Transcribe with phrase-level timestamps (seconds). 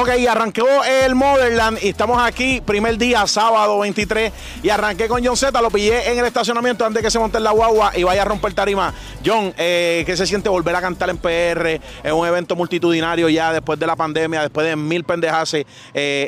[0.00, 4.32] Ok, arrancó el Motherland y estamos aquí, primer día, sábado 23,
[4.62, 7.38] y arranqué con John Z, lo pillé en el estacionamiento antes de que se monte
[7.38, 8.94] en la guagua y vaya a romper tarima.
[9.26, 13.52] John, eh, ¿qué se siente volver a cantar en PR, en un evento multitudinario ya
[13.52, 15.64] después de la pandemia, después de mil pendejas, eh,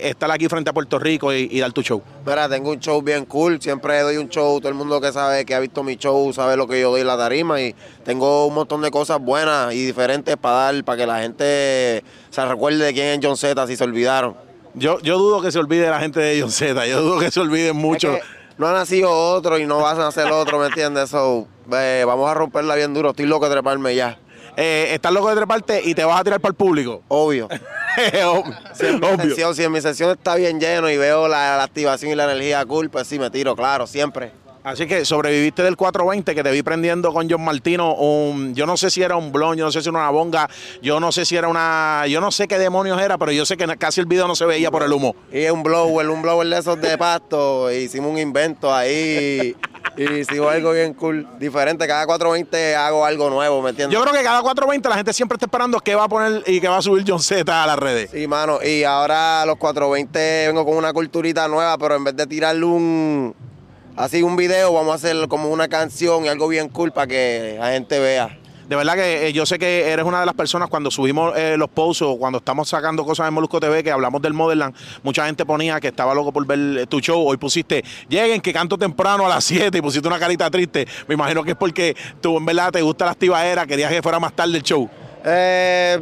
[0.02, 2.02] estar aquí frente a Puerto Rico y, y dar tu show?
[2.26, 5.44] Mira, tengo un show bien cool, siempre doy un show, todo el mundo que sabe,
[5.44, 8.46] que ha visto mi show, sabe lo que yo doy en la tarima y tengo
[8.46, 12.84] un montón de cosas buenas y diferentes para dar, para que la gente se recuerde
[12.84, 14.36] de quién es John Z si se olvidaron.
[14.74, 17.40] Yo, yo dudo que se olvide la gente de John Z, yo dudo que se
[17.40, 18.12] olviden mucho.
[18.14, 21.10] Es que no ha nacido otro y no vas a nacer otro, ¿me entiendes?
[21.10, 24.18] So, eh, vamos a romperla bien duro, estoy loco de treparme ya.
[24.56, 27.02] Eh, estás loco de treparte y te vas a tirar para el público.
[27.08, 27.48] Obvio.
[28.72, 29.30] Si en, mi Obvio.
[29.30, 32.24] sesión, si en mi sesión está bien lleno y veo la, la activación y la
[32.24, 34.30] energía cool, pues sí me tiro, claro, siempre.
[34.62, 37.94] Así que sobreviviste del 420 que te vi prendiendo con John Martino.
[37.94, 40.48] Un, yo no sé si era un blon, yo no sé si era una bonga,
[40.82, 42.06] yo no sé si era una.
[42.08, 44.44] Yo no sé qué demonios era, pero yo sé que casi el video no se
[44.44, 45.14] veía por el humo.
[45.32, 47.70] Y es un blower, un blower de esos de pasto.
[47.70, 49.56] e hicimos un invento ahí.
[49.96, 51.86] Y hicimos algo bien cool, diferente.
[51.86, 53.98] Cada 420 hago algo nuevo, ¿me entiendes?
[53.98, 56.60] Yo creo que cada 420 la gente siempre está esperando qué va a poner y
[56.60, 58.10] qué va a subir John Z a las redes.
[58.10, 58.62] Sí, mano.
[58.62, 63.34] Y ahora los 420 vengo con una culturita nueva, pero en vez de tirarle un.
[64.00, 67.56] Así un video, vamos a hacer como una canción y algo bien cool para que
[67.60, 68.34] la gente vea.
[68.66, 71.58] De verdad que eh, yo sé que eres una de las personas cuando subimos eh,
[71.58, 75.26] los posts o cuando estamos sacando cosas en Molusco TV que hablamos del Motherland, mucha
[75.26, 77.28] gente ponía que estaba loco por ver eh, tu show.
[77.28, 80.88] Hoy pusiste, lleguen que canto temprano a las 7 y pusiste una carita triste.
[81.06, 84.18] Me imagino que es porque tú en verdad te gusta la activadera, querías que fuera
[84.18, 84.88] más tarde el show.
[85.26, 85.98] Eh,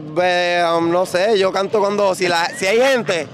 [0.79, 2.15] um, no sé, yo canto cuando.
[2.15, 3.27] Si, la, si hay gente,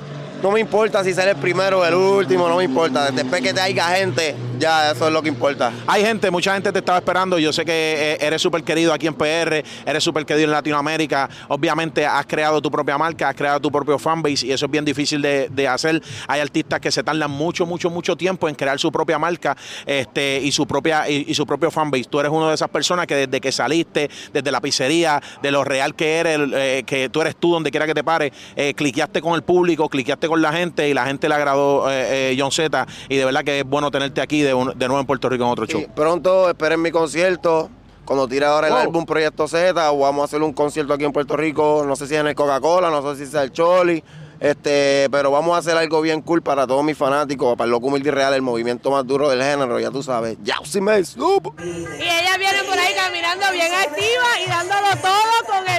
[0.44, 3.10] no me importa si sale el primero o el último, no me importa.
[3.10, 5.70] Después que te haya gente, ya eso es lo que importa.
[5.86, 7.38] Hay gente, mucha gente te estaba esperando.
[7.38, 11.28] Yo sé que eh, eres súper querido aquí en PR, eres súper querido en Latinoamérica.
[11.48, 14.84] Obviamente has creado tu propia marca, has creado tu propio fanbase y eso es bien
[14.84, 16.02] difícil de, hacer.
[16.28, 19.54] Hay artistas que se tardan mucho, mucho, mucho tiempo en crear su propia marca
[19.84, 22.04] este, y su propia y, su propio fanbase.
[22.04, 25.64] Tú eres una de esas personas que desde que saliste, desde la pizzería, de lo
[25.64, 29.20] real que eres, eh, que tú eres tú donde quiera que te pares, eh, cliqueaste
[29.20, 32.86] con el público, cliqueaste con la gente y la gente le agradó eh, John Z.
[33.10, 35.50] Y de verdad que es bueno tenerte aquí un- de nuevo en Puerto Rico en
[35.50, 35.80] otro show.
[35.80, 37.68] Sí, pronto esperen mi concierto.
[38.04, 41.12] Cuando tire ahora el álbum Proyecto Z, o vamos a hacer un concierto aquí en
[41.12, 41.84] Puerto Rico.
[41.86, 44.04] No sé si es en el Coca-Cola, no sé si sea el Choli.
[44.40, 47.86] Este, pero vamos a hacer algo bien cool para todos mis fanáticos, para el loco
[47.86, 50.36] humilde y real, el movimiento más duro del género, ya tú sabes.
[50.42, 51.54] Ya, sí me supo.
[51.62, 55.73] Y ella viene por ahí caminando bien activa y dándolo todo con el.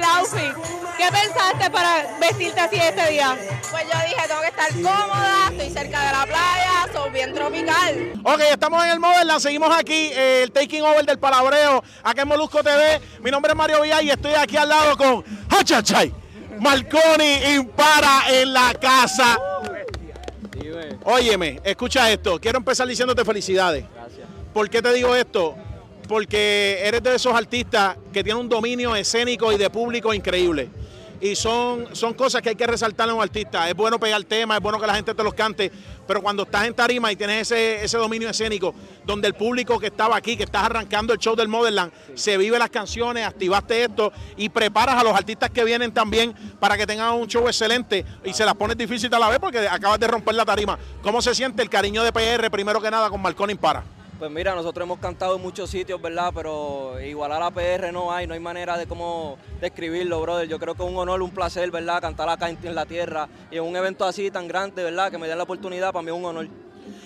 [1.06, 3.38] ¿Qué pensaste para vestirte así este día?
[3.70, 8.14] Pues yo dije, tengo que estar cómoda, estoy cerca de la playa, soy bien tropical.
[8.24, 12.28] Ok, estamos en el Motherland, seguimos aquí, eh, el taking over del palabreo, acá en
[12.28, 13.00] Molusco TV.
[13.22, 16.12] Mi nombre es Mario Villar y estoy aquí al lado con Hachachay.
[16.60, 19.40] Marconi impara en la casa.
[21.04, 22.40] Óyeme, escucha esto.
[22.40, 23.86] Quiero empezar diciéndote felicidades.
[23.94, 24.28] Gracias.
[24.52, 25.56] ¿Por qué te digo esto?
[26.08, 30.70] Porque eres de esos artistas que tienen un dominio escénico y de público increíble.
[31.26, 33.68] Y son, son cosas que hay que resaltar en un artista.
[33.68, 35.72] Es bueno pegar temas, es bueno que la gente te los cante,
[36.08, 38.76] pero cuando estás en tarima y tienes ese, ese dominio escénico,
[39.08, 42.60] donde el público que estaba aquí, que estás arrancando el show del Motherland, se vive
[42.60, 47.16] las canciones, activaste esto y preparas a los artistas que vienen también para que tengan
[47.16, 50.36] un show excelente y se las pones difícil a la vez porque acabas de romper
[50.36, 50.78] la tarima.
[51.02, 53.95] ¿Cómo se siente el cariño de PR, primero que nada, con Marconi Impara?
[54.18, 56.32] Pues mira, nosotros hemos cantado en muchos sitios, ¿verdad?
[56.34, 60.48] Pero igual a la PR no hay, no hay manera de cómo describirlo, brother.
[60.48, 62.00] Yo creo que es un honor, un placer, ¿verdad?
[62.00, 65.12] Cantar acá en, la tierra y en un evento así tan grande, ¿verdad?
[65.12, 66.48] Que me den la oportunidad, para mí es un honor.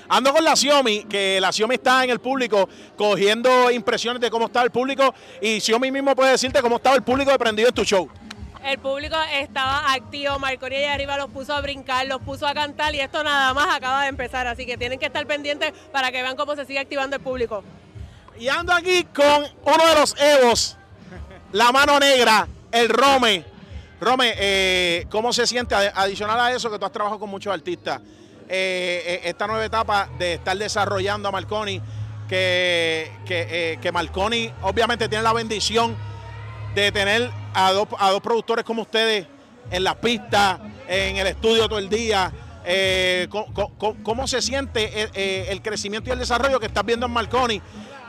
[0.08, 4.46] Ando con la Xiaomi, que la Xiaomi está en el público cogiendo impresiones de cómo
[4.46, 7.76] estaba el público y Xiaomi mismo puede decirte cómo estaba el público de prendido en
[7.76, 8.08] tu show.
[8.64, 12.94] El público estaba activo, Marconi allá arriba los puso a brincar, los puso a cantar
[12.94, 16.22] y esto nada más acaba de empezar, así que tienen que estar pendientes para que
[16.22, 17.64] vean cómo se sigue activando el público.
[18.38, 20.78] Y ando aquí con uno de los Evos,
[21.52, 23.46] la mano negra, el Rome.
[24.00, 28.02] Rome, eh, ¿cómo se siente adicional a eso que tú has trabajado con muchos artistas?
[28.52, 31.80] eh, eh, esta nueva etapa de estar desarrollando a Marconi,
[32.28, 35.96] que Marconi obviamente tiene la bendición
[36.76, 39.26] de tener a dos, a dos productores como ustedes
[39.72, 42.32] en la pista, en el estudio todo el día.
[42.66, 43.28] Eh,
[44.04, 47.62] ¿Cómo se siente eh, eh, el crecimiento y el desarrollo que estás viendo en Marconi?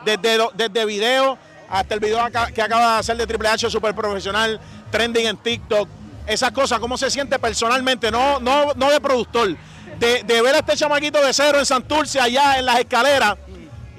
[0.04, 2.18] Desde, desde video hasta el video
[2.54, 4.60] que acaba de hacer de Triple H super profesional,
[4.90, 5.88] trending en TikTok.
[6.26, 8.10] Esas cosas, ¿cómo se siente personalmente?
[8.10, 9.56] No, no, no de productor.
[9.98, 13.36] De, ver a este chamaquito de cero en Santurce, allá en las escaleras,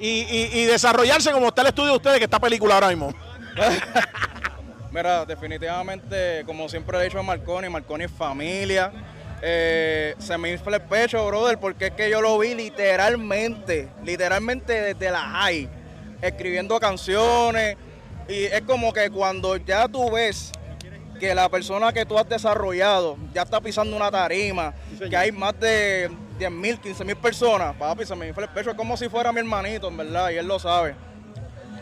[0.00, 3.14] y, y- y desarrollarse como está el estudio de ustedes, que está película ahora mismo.
[4.92, 8.92] Mira, definitivamente, como siempre he dicho a Marconi, Marconi es familia.
[9.44, 14.72] eh, se me infla el pecho, brother, porque es que yo lo vi literalmente, literalmente
[14.94, 15.68] desde la high,
[16.20, 17.76] escribiendo canciones.
[18.28, 20.52] Y es como que cuando ya tú ves
[21.18, 24.74] que la persona que tú has desarrollado ya está pisando una tarima,
[25.10, 26.08] que hay más de
[26.38, 29.32] 10 mil, 15 mil personas, papi, se me infla el pecho, es como si fuera
[29.32, 30.94] mi hermanito, en verdad, y él lo sabe.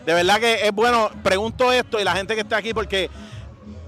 [0.06, 3.10] De verdad que es bueno, pregunto esto y la gente que está aquí porque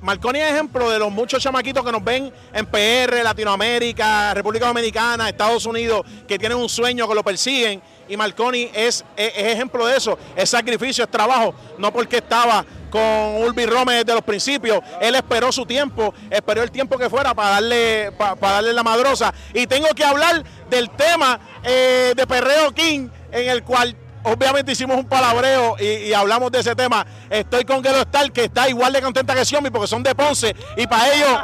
[0.01, 5.29] Marconi es ejemplo de los muchos chamaquitos que nos ven en PR, Latinoamérica, República Dominicana,
[5.29, 7.81] Estados Unidos, que tienen un sueño, que lo persiguen.
[8.09, 10.19] Y Marconi es, es, ejemplo de eso.
[10.35, 11.55] Es sacrificio, es trabajo.
[11.79, 13.01] No porque estaba con
[13.45, 14.81] Ulvi Rome desde los principios.
[15.01, 18.83] Él esperó su tiempo, esperó el tiempo que fuera para darle, pa- para darle la
[18.83, 19.33] madrosa.
[19.55, 24.97] Y tengo que hablar del tema eh, de Perreo King, en el cual obviamente hicimos
[24.97, 27.07] un palabreo y, y hablamos de ese tema.
[27.31, 30.55] Estoy con Gelo Star, que está igual de contenta que Xiaomi porque son de Ponce.
[30.77, 31.39] Y para ellos,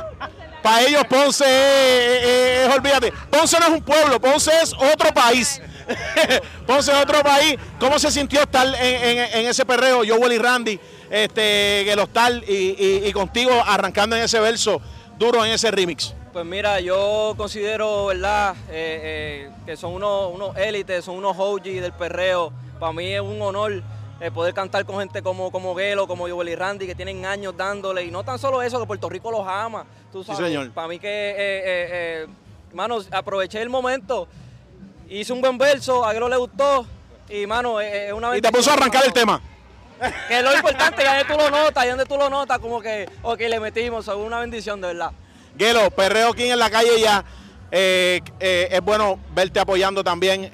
[0.63, 1.45] para ellos Ponce
[2.67, 5.61] es, olvídate, Ponce no es un pueblo, Ponce es otro país.
[6.67, 7.57] Ponce es otro país.
[7.81, 10.81] ¿Cómo se sintió estar en, ese perreo, Joel y Randy,
[11.11, 12.09] este, Gelo
[12.47, 14.81] y- y contigo arrancando en ese verso
[15.19, 16.15] duro en ese remix?
[16.33, 21.63] Pues mira, yo considero, ¿verdad?, eh, eh, que son unos, unos élites, son unos OG
[21.81, 22.53] del perreo.
[22.79, 23.83] Para mí es un honor
[24.21, 27.57] eh, poder cantar con gente como, como Gelo, como Joel y Randy, que tienen años
[27.57, 28.05] dándole.
[28.05, 29.87] Y no tan solo eso, que Puerto Rico los ama.
[30.13, 30.71] Tú sabes, señor.
[30.73, 32.27] Para mí que, eh, eh, eh,
[32.73, 34.27] mano, aproveché el momento,
[35.09, 36.87] hice un buen verso, a Gelo le gustó.
[37.29, 39.41] Y, mano, es una Y te puso a arrancar el tema.
[40.29, 43.09] Que es lo importante, ya tú lo notas, ya donde tú lo notas, como que,
[43.23, 45.11] ok, le metimos, es una bendición, de verdad.
[45.59, 47.25] Gelo, perreo King en la calle ya.
[47.71, 50.51] Es bueno verte apoyando también.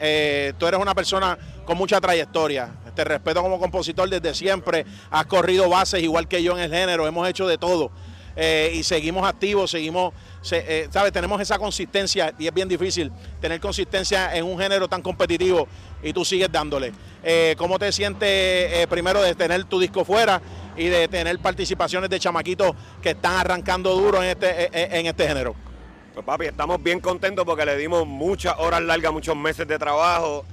[0.58, 2.70] Tú eres una persona con mucha trayectoria.
[2.94, 4.84] Te respeto como compositor desde siempre.
[5.10, 7.06] Has corrido bases igual que yo en el género.
[7.06, 7.90] Hemos hecho de todo.
[8.36, 10.12] Eh, y seguimos activos, seguimos,
[10.42, 11.12] se- eh, ¿sabes?
[11.12, 15.68] Tenemos esa consistencia y es bien difícil tener consistencia en un género tan competitivo
[16.02, 16.92] y tú sigues dándole.
[17.22, 20.42] Eh, ¿Cómo te sientes primero de tener tu disco fuera
[20.76, 25.54] y de tener participaciones de chamaquitos que están arrancando duro en este, en este género?
[26.12, 30.44] Pues papi, estamos bien contentos porque le dimos muchas horas largas, muchos meses de trabajo.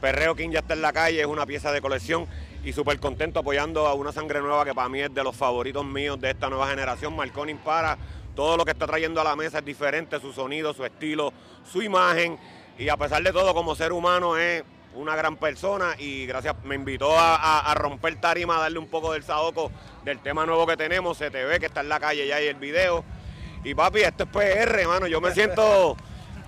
[0.00, 2.26] Perreo King ya está en la calle, es una pieza de colección
[2.64, 5.84] y súper contento apoyando a una sangre nueva que para mí es de los favoritos
[5.84, 7.14] míos de esta nueva generación.
[7.14, 7.98] Marconi para
[8.34, 11.32] todo lo que está trayendo a la mesa es diferente, su sonido, su estilo,
[11.70, 12.38] su imagen
[12.78, 14.64] y a pesar de todo como ser humano es
[14.94, 19.22] una gran persona y gracias, me invitó a, romper tarima, a darle un poco del
[19.22, 19.70] saoco
[20.04, 22.46] del tema nuevo que tenemos, se te ve que está en la calle ya y
[22.46, 23.04] el video.
[23.62, 25.06] Y papi, esto es PR, hermano.
[25.06, 25.96] Yo me siento.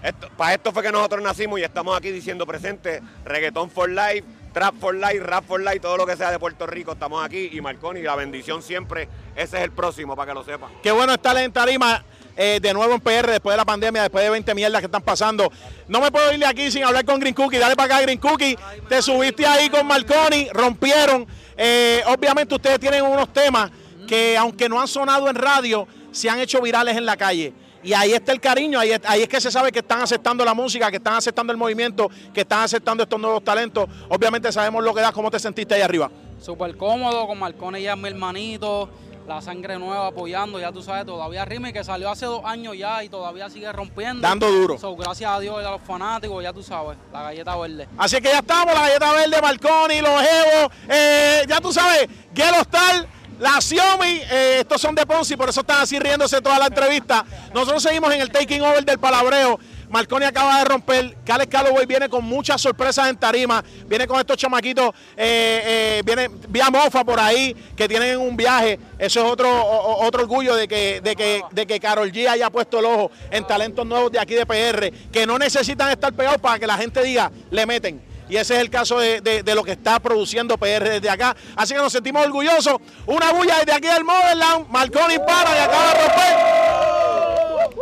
[0.02, 4.24] Esto, para esto fue que nosotros nacimos y estamos aquí diciendo presente: reggaetón for life,
[4.52, 6.92] trap for life, rap for life, todo lo que sea de Puerto Rico.
[6.92, 9.08] Estamos aquí y Marconi, la bendición siempre.
[9.36, 10.70] Ese es el próximo, para que lo sepan.
[10.82, 12.04] Qué bueno estar en Tarima
[12.36, 15.02] eh, de nuevo en PR después de la pandemia, después de 20 mierdas que están
[15.02, 15.52] pasando.
[15.88, 17.58] No me puedo ir de aquí sin hablar con Green Cookie.
[17.58, 18.56] Dale para acá, Green Cookie.
[18.88, 21.26] Te subiste ahí con Marconi, rompieron.
[21.56, 23.70] Eh, obviamente ustedes tienen unos temas
[24.08, 27.52] que aunque no han sonado en radio, se han hecho virales en la calle.
[27.82, 30.44] Y ahí está el cariño, ahí es, ahí es que se sabe que están aceptando
[30.44, 33.88] la música, que están aceptando el movimiento, que están aceptando estos nuevos talentos.
[34.08, 36.10] Obviamente sabemos lo que da, cómo te sentiste ahí arriba.
[36.40, 38.88] Súper cómodo, con Marconi ya mi hermanito,
[39.26, 43.02] la sangre nueva apoyando, ya tú sabes, todavía Rime que salió hace dos años ya
[43.04, 44.20] y todavía sigue rompiendo.
[44.20, 44.78] Dando duro.
[44.78, 47.88] So, gracias a Dios y a los fanáticos, ya tú sabes, la galleta verde.
[47.98, 52.60] Así que ya estamos, la galleta verde, Marconi, los Evo, eh, ya tú sabes, Gelo
[52.62, 53.06] Star,
[53.38, 57.24] la Xiaomi, eh, estos son de Ponzi, por eso están así riéndose toda la entrevista.
[57.52, 59.58] Nosotros seguimos en el taking over del palabreo.
[59.92, 64.38] Marconi acaba de romper, Cales Calloway viene con muchas sorpresas en tarima, viene con estos
[64.38, 69.50] chamaquitos, eh, eh, viene vía Mofa por ahí, que tienen un viaje, eso es otro,
[69.52, 73.46] otro orgullo de que, de, que, de que Carol G haya puesto el ojo en
[73.46, 77.02] talentos nuevos de aquí de PR, que no necesitan estar pegados para que la gente
[77.02, 78.11] diga, le meten.
[78.28, 81.36] Y ese es el caso de, de- de lo que está produciendo PR desde acá.
[81.56, 82.76] Así que nos sentimos orgullosos.
[83.06, 84.68] Una bulla desde aquí del Motherland.
[84.68, 86.36] Marconi para y acaba de romper.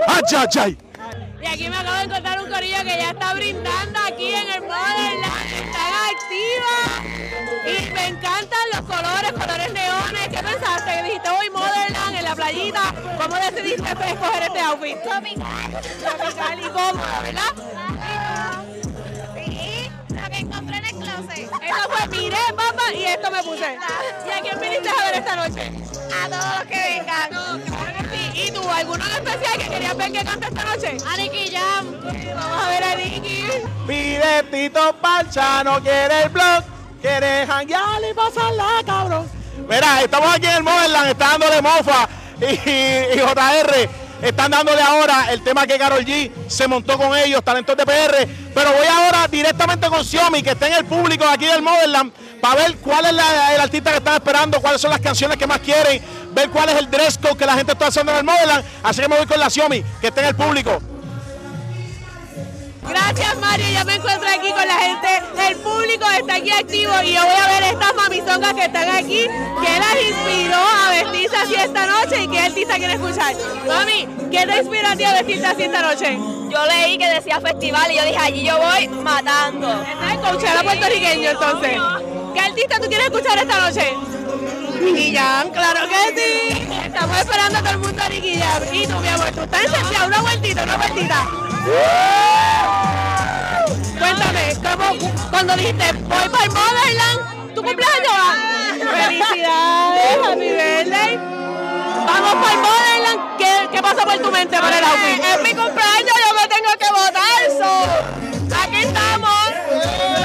[0.07, 0.79] ¡Ay, ay, ay!
[1.43, 4.61] Y aquí me acabo de encontrar un corillo que ya está brindando aquí en el
[4.63, 5.53] Motherland.
[5.55, 7.07] Están activas.
[7.67, 10.29] Y me encantan los colores, colores neones.
[10.29, 10.91] ¿Qué pensaste?
[10.97, 12.95] Que dijiste hoy Motherland en la playita.
[13.23, 14.97] ¿Cómo decidiste escoger este outfit?
[15.03, 15.81] Tropical.
[16.01, 17.90] Tropical y cómodo, ¿verdad?
[22.95, 23.79] Y esto me puse.
[24.27, 25.73] ¿Y a quién viniste a ver esta noche?
[26.23, 27.31] A todos los que vengan.
[27.31, 28.43] No, claro que sí.
[28.47, 30.97] ¿Y tú, alguno en especial que querías ver que canta esta noche?
[31.09, 32.01] A Nicky Jam.
[32.35, 33.45] Vamos a ver a Nicky.
[33.87, 36.65] Pide Tito Parcha, no quiere el blog,
[37.01, 39.31] quiere janguear y pasarla, cabrón.
[39.69, 42.09] Mira, estamos aquí en el Motherland, está dándole mofa
[42.41, 44.00] y, y JR.
[44.23, 48.29] Están dándole ahora el tema que Carol G se montó con ellos, talentos de PR.
[48.55, 52.57] Pero voy ahora directamente con Xiomi, que está en el público aquí del Motherland, para
[52.57, 55.61] ver cuál es la- el artista que están esperando, cuáles son las canciones que más
[55.61, 58.65] quieren, ver cuál es el dress code que la gente está haciendo en el Motherland.
[58.83, 60.81] Así que me voy con la Xiomi, que está en el público.
[62.91, 65.09] Gracias Mario, ya me encuentro aquí con la gente,
[65.49, 69.27] el público está aquí activo y yo voy a ver estas mamizongas que están aquí,
[69.27, 73.35] que las inspiró a vestirse así esta noche y qué artista quiere escuchar.
[73.67, 76.19] Mami, ¿qué te inspiró a ti a vestirte así esta noche?
[76.51, 79.71] Yo leí que decía festival y yo dije, allí yo voy matando.
[79.83, 81.79] ¿Estás en Coachella puertorriqueño entonces?
[82.35, 83.95] ¿Qué artista tú quieres escuchar esta noche?
[85.13, 86.69] Jam, claro que sí.
[86.85, 88.75] Estamos esperando a todo el mundo a Jam.
[88.75, 91.50] Y tú, mi amor, tú estás encendido, una vueltita, una vueltita.
[93.99, 94.87] Cuéntame, ¿cómo,
[95.31, 98.33] cuando dijiste voy para el Motherland, ¿tu cumpleaños va?
[98.73, 100.19] ¡Felicidades!
[100.25, 101.17] ¡Happy birthday!
[102.07, 103.37] Vamos para el Motherland.
[103.37, 105.23] ¿Qué, qué pasa por tu mente para el outfit?
[105.23, 107.41] Es mi cumpleaños, yo me tengo que votar.
[107.59, 107.71] So.
[108.63, 109.45] Aquí estamos.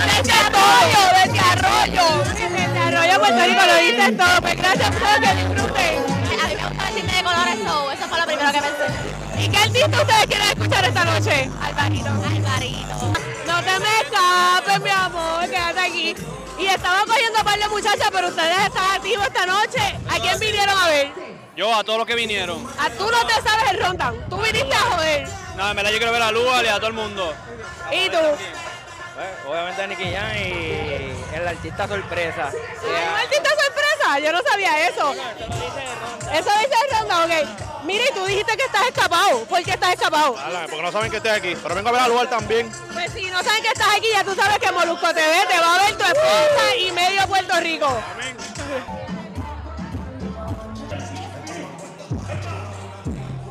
[0.05, 2.05] Desde Arroyo, desde Arroyo.
[2.33, 4.41] Desde Arroyo, Puerto Rico, lo dices todo.
[4.41, 5.95] Pues gracias por todo, que disfruten.
[6.41, 9.24] A mí me gusta vestirme de colores, so, eso fue lo primero que pensé.
[9.37, 11.49] ¿Y qué artista ustedes quieren escuchar esta noche?
[11.61, 12.07] Alvarito.
[12.07, 13.13] Alvarito.
[13.45, 16.15] No te me escapes, mi amor, quédate aquí.
[16.57, 19.95] Y estaba cogiendo a par de muchachas, pero ustedes están activos esta noche.
[20.09, 21.11] ¿A quién vinieron a ver?
[21.55, 22.65] Yo, a todos los que vinieron.
[22.79, 24.29] A tú no te sabes el rondan.
[24.29, 25.27] Tú viniste a joder.
[25.55, 27.33] Nada, en verdad yo quiero ver a Lua y a todo el mundo.
[27.91, 28.17] ¿Y tú?
[28.17, 32.49] Pues, obviamente Nicky Jam y el artista sorpresa.
[32.49, 34.19] ¿Hay un artista sorpresa?
[34.19, 35.13] Yo no sabía eso.
[35.13, 37.74] Eso dice el ronda, ok.
[37.85, 39.45] Mira, y tú dijiste que estás escapado.
[39.45, 40.35] ¿Por qué estás escapado?
[40.69, 42.71] Porque no saben que estoy aquí, pero vengo a ver a lugar también.
[42.93, 45.75] Pues si no saben que estás aquí, ya tú sabes que Molusco TV te va
[45.75, 47.87] a ver tu esposa y medio Puerto Rico.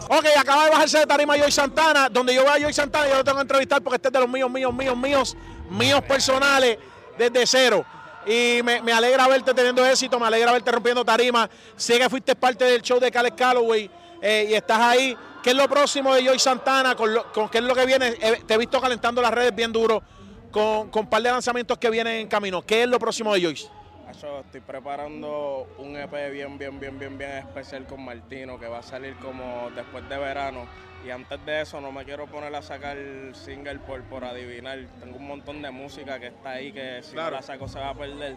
[0.08, 2.08] Ok, acaba de bajarse de tarima Joy Santana.
[2.08, 4.20] Donde yo veo a Joy Santana, yo lo tengo que entrevistar porque este es de
[4.20, 5.36] los míos, míos, míos, míos,
[5.70, 6.78] míos personales
[7.16, 7.84] desde cero.
[8.26, 11.48] Y me, me alegra verte teniendo éxito, me alegra verte rompiendo tarima.
[11.76, 13.90] Sé que fuiste parte del show de Cales Calloway
[14.24, 15.14] eh, y estás ahí.
[15.42, 16.94] ¿Qué es lo próximo de Joy Santana?
[16.96, 18.14] ¿Con, lo- con qué es lo que viene?
[18.20, 20.02] Eh, te he visto calentando las redes bien duro
[20.50, 22.62] con, con un par de lanzamientos que vienen en camino.
[22.62, 23.68] ¿Qué es lo próximo de Joyce?
[24.10, 28.82] Estoy preparando un EP bien, bien, bien, bien, bien especial con Martino que va a
[28.82, 30.66] salir como después de verano.
[31.06, 32.96] Y antes de eso no me quiero poner a sacar
[33.32, 34.78] single por, por adivinar.
[35.00, 37.32] Tengo un montón de música que está ahí que si Claro.
[37.32, 38.36] no la saco se va a perder.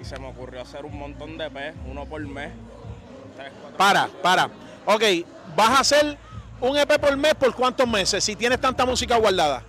[0.00, 2.52] Y se me ocurrió hacer un montón de EP, uno por mes.
[3.36, 4.48] Tres, cuatro, Para, para.
[4.86, 5.02] Ok,
[5.56, 6.18] vas a hacer
[6.60, 9.62] un EP por mes por cuántos meses si tienes tanta música guardada.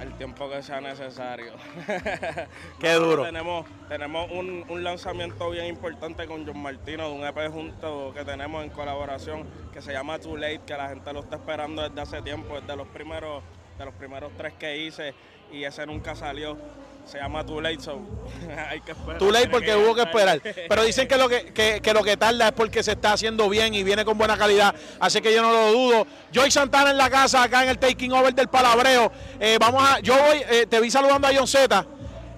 [0.00, 1.52] al tiempo que sea necesario.
[2.80, 3.24] Qué duro.
[3.24, 8.24] Tenemos, tenemos un, un lanzamiento bien importante con John Martino, de un EP junto que
[8.24, 12.00] tenemos en colaboración que se llama Too Late, que la gente lo está esperando desde
[12.00, 13.42] hace tiempo, desde los primeros,
[13.78, 15.14] de los primeros tres que hice
[15.52, 16.56] y ese nunca salió.
[17.04, 18.00] Se llama Too Late, so
[18.70, 19.18] hay que esperar.
[19.18, 20.40] Too late porque que hubo que esperar.
[20.68, 23.48] Pero dicen que lo que, que- que lo que tarda es porque se está haciendo
[23.48, 24.74] bien y viene con buena calidad.
[25.00, 26.06] Así que yo no lo dudo.
[26.32, 29.12] Joy Santana en la casa, acá en el taking over del palabreo.
[29.40, 31.84] Eh, vamos a, yo voy, eh, te vi saludando a John Z.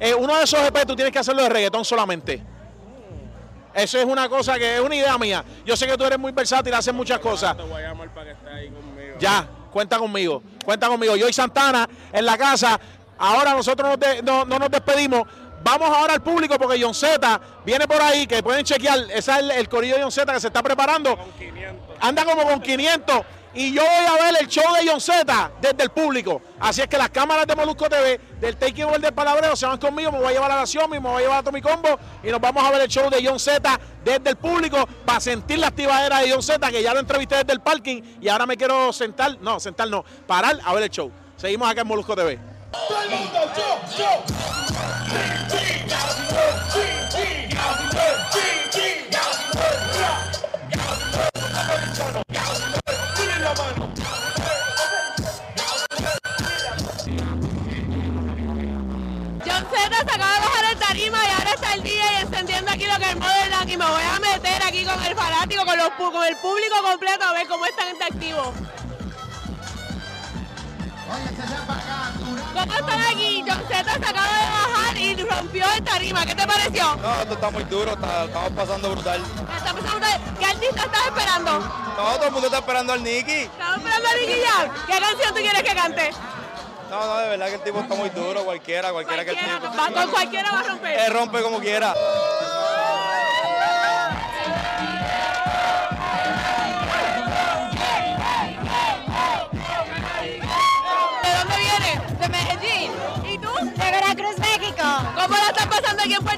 [0.00, 2.42] Eh, uno de esos EP tú tienes que hacerlo de reggaetón solamente.
[3.74, 5.44] Eso es una cosa que es una idea mía.
[5.66, 7.56] Yo sé que tú eres muy versátil, haces muchas cosas.
[9.20, 11.16] Ya, cuenta conmigo, cuenta conmigo.
[11.16, 12.80] Joy Santana en la casa.
[13.18, 15.22] Ahora nosotros nos de- no, no nos despedimos.
[15.62, 18.98] Vamos ahora al público porque John Z viene por ahí, que pueden chequear.
[19.10, 21.16] Ese es el, el corillo de John Z que se está preparando.
[21.16, 21.96] Con 500.
[22.00, 23.22] Anda como con 500.
[23.56, 26.42] Y yo voy a ver el show de John Z desde el público.
[26.60, 29.78] Así es que las cámaras de Molusco TV, del Taking Over del Palabreo, se van
[29.78, 30.10] conmigo.
[30.10, 31.98] Me voy a llevar a la Xiaomi, me voy a llevar a Tommy Combo.
[32.22, 35.60] Y nos vamos a ver el show de John Z desde el público para sentir
[35.60, 38.02] la activadera de John Z, que ya lo entrevisté desde el parking.
[38.20, 41.10] Y ahora me quiero sentar, no, sentar no, parar a ver el show.
[41.36, 42.38] Seguimos acá en Molusco TV.
[59.46, 62.70] John Z se acaba de bajar el tarima y ahora está el día y encendiendo
[62.70, 65.64] aquí lo que es el Motherland y me voy a meter aquí con el fanático,
[65.64, 68.54] con, los, con el público completo a ver cómo están de activos.
[72.54, 73.44] ¿Cómo están aquí?
[73.46, 76.24] John Z se acaba de bajar y rompió el tarima.
[76.26, 76.96] ¿Qué te pareció?
[76.96, 79.20] No, esto está muy duro, está- estamos pasando brutal.
[79.22, 81.58] Está pasando una- ¿Qué artista estás esperando?
[81.58, 83.32] No, todo el mundo está esperando al Nicky.
[83.32, 84.68] ¿Estás esperando a Nicky Jam?
[84.86, 86.10] ¿Qué canción tú quieres que cante?
[86.90, 89.76] No, no, de verdad que el tipo está muy duro, cualquiera, cualquiera, que el tipo.
[89.76, 91.00] va- con cualquiera va a romper.
[91.00, 91.92] Él rompe como quiera.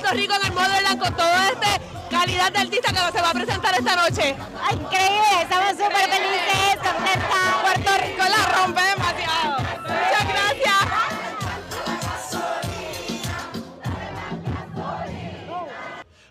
[0.06, 3.32] Puerto Rico en el Motherland con toda esta calidad de artista que se va a
[3.32, 4.36] presentar esta noche.
[4.70, 7.54] Increíble, estamos súper felices, contentas.
[7.60, 8.80] Puerto Rico la rompe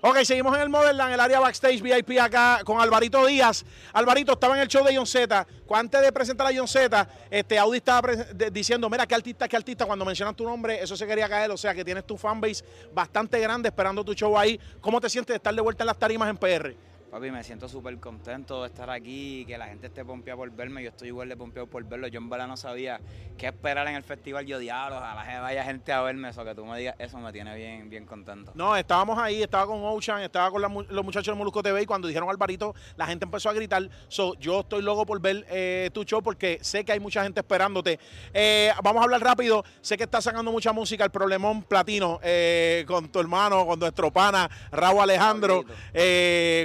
[0.07, 3.65] Ok, seguimos en el Motherland, el área backstage VIP acá con Alvarito Díaz.
[3.91, 5.47] Alvarito estaba en el show de John Z.
[5.67, 8.11] Antes de presentar a John Z, este, Audi estaba
[8.51, 9.87] diciendo, mira, qué artista, qué artista.
[9.87, 11.49] Cuando mencionan tu nombre, eso se quería caer.
[11.49, 14.59] O sea, que tienes tu fanbase bastante grande esperando tu show ahí.
[14.79, 16.75] ¿Cómo te sientes de estar de vuelta en las tarimas en PR?
[17.15, 20.51] Papi, me siento súper contento de estar aquí y que la gente esté pompeada por
[20.51, 20.83] verme.
[20.83, 22.09] Yo estoy igual de pompeado por verlo.
[22.09, 22.99] Yo en verdad no sabía
[23.37, 24.45] qué esperar en el festival.
[24.45, 26.27] Yo diablo, gente vaya gente a verme.
[26.27, 28.51] Eso que tú me digas, eso me tiene bien, bien contento.
[28.53, 31.85] No, estábamos ahí, estaba con Ocean, estaba con la los muchachos de Molusco TV y
[31.85, 33.89] cuando dijeron Alvarito, la gente empezó a gritar.
[34.09, 37.39] So, yo estoy loco por ver eh, tu show porque sé que hay mucha gente
[37.39, 37.97] esperándote.
[38.33, 39.63] Eh, vamos a hablar rápido.
[39.79, 44.11] Sé que estás sacando mucha música, el problemón platino eh, con tu hermano, con nuestro
[44.11, 45.63] pana Raúl Alejandro.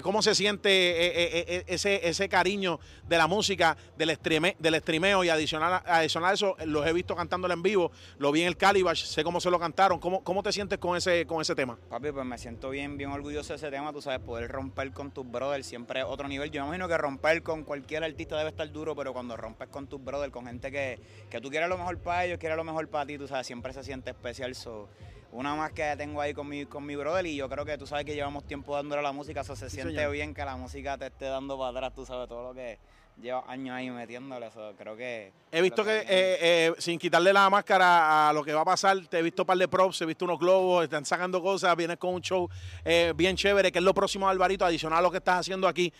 [0.03, 4.77] ¿Cómo se siente eh, eh, eh, ese, ese cariño de la música, del, streame, del
[4.77, 8.49] streameo y adicional, adicional a eso, los he visto cantándolo en vivo, lo vi en
[8.49, 10.01] el Calibash, sé cómo se lo cantaron.
[10.01, 11.79] ¿Cómo, cómo te sientes con ese, con ese tema?
[11.91, 13.93] Papi, pues me siento bien, bien orgulloso de ese tema.
[13.93, 16.51] Tú sabes, poder romper con tus brothers siempre es otro nivel.
[16.51, 19.89] Yo me imagino que romper con cualquier artista debe estar duro, pero cuando rompes con
[19.89, 22.89] tus brothers, con gente que, que tú quieres lo mejor para ellos, quieres lo mejor
[22.89, 24.55] para ti, tú sabes, siempre se siente especial.
[24.55, 24.89] So,
[25.33, 27.87] una más que tengo ahí con mi, con mi brother y yo creo que tú
[27.87, 30.13] sabes que llevamos tiempo dándole a la música, eso se siente señor.
[30.13, 32.79] bien que la música te esté dando para atrás, tú sabes, todo lo que
[33.21, 35.33] llevas años ahí metiéndole, eso creo que...
[35.53, 38.97] He visto que, eh, eh, sin quitarle la máscara a lo que va a pasar,
[39.09, 41.97] te he visto un par de props, he visto unos globos, están sacando cosas, vienes
[41.99, 42.49] con un show
[42.85, 45.93] eh, bien chévere, que es lo próximo, Alvarito, adicional a lo que estás haciendo aquí.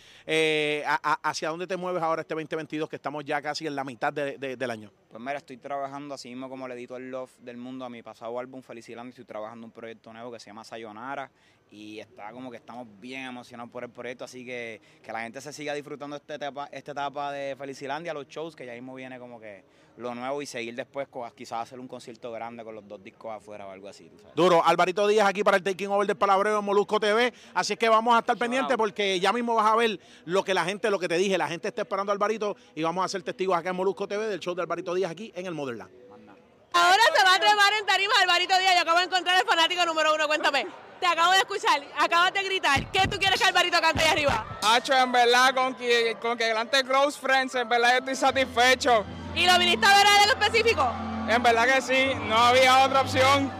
[0.85, 3.83] a- a- ¿Hacia dónde te mueves ahora este 2022, que estamos ya casi en la
[3.83, 4.91] mitad de- de- del año?
[5.09, 8.01] Pues mira, estoy trabajando así mismo como le edito el Love del Mundo a mi
[8.01, 9.09] pasado álbum Felicilandia.
[9.11, 11.29] Estoy trabajando un proyecto nuevo que se llama Sayonara
[11.71, 14.25] y está como que estamos bien emocionados por el proyecto.
[14.25, 18.27] Así que que la gente se siga disfrutando esta etapa, esta etapa de Felicilandia, los
[18.27, 19.63] shows, que ya mismo viene como que
[19.97, 23.31] lo nuevo y seguir después con- quizás hacer un concierto grande con los dos discos
[23.31, 24.09] afuera o algo así.
[24.09, 24.35] tú sabes.
[24.35, 27.33] Duro, Alvarito Díaz aquí para el Taking Over del Palabreo en Molusco TV.
[27.53, 30.53] Así es que vamos a estar pendientes porque ya mismo vas a ver lo que
[30.53, 33.07] la gente, lo que te dije, la gente está esperando a Alvarito y vamos a
[33.07, 35.91] ser testigos acá en Molusco TV del show de Alvarito Díaz aquí en el Motherland.
[36.73, 38.75] Ahora se va a trepar en tarima Alvarito Díaz.
[38.75, 40.25] Yo acabo de encontrar el fanático número uno.
[40.27, 40.67] Cuéntame.
[41.01, 42.91] Te acabo de escuchar, acabas de gritar.
[42.91, 44.45] ¿Qué tú quieres que Alvarito cante ahí arriba?
[44.61, 49.03] Hacho, en verdad, con que, con que delante Close Friends, en verdad yo estoy satisfecho.
[49.33, 50.93] ¿Y lo viniste a ver a él en específico?
[51.27, 53.51] En verdad que sí, no había otra opción.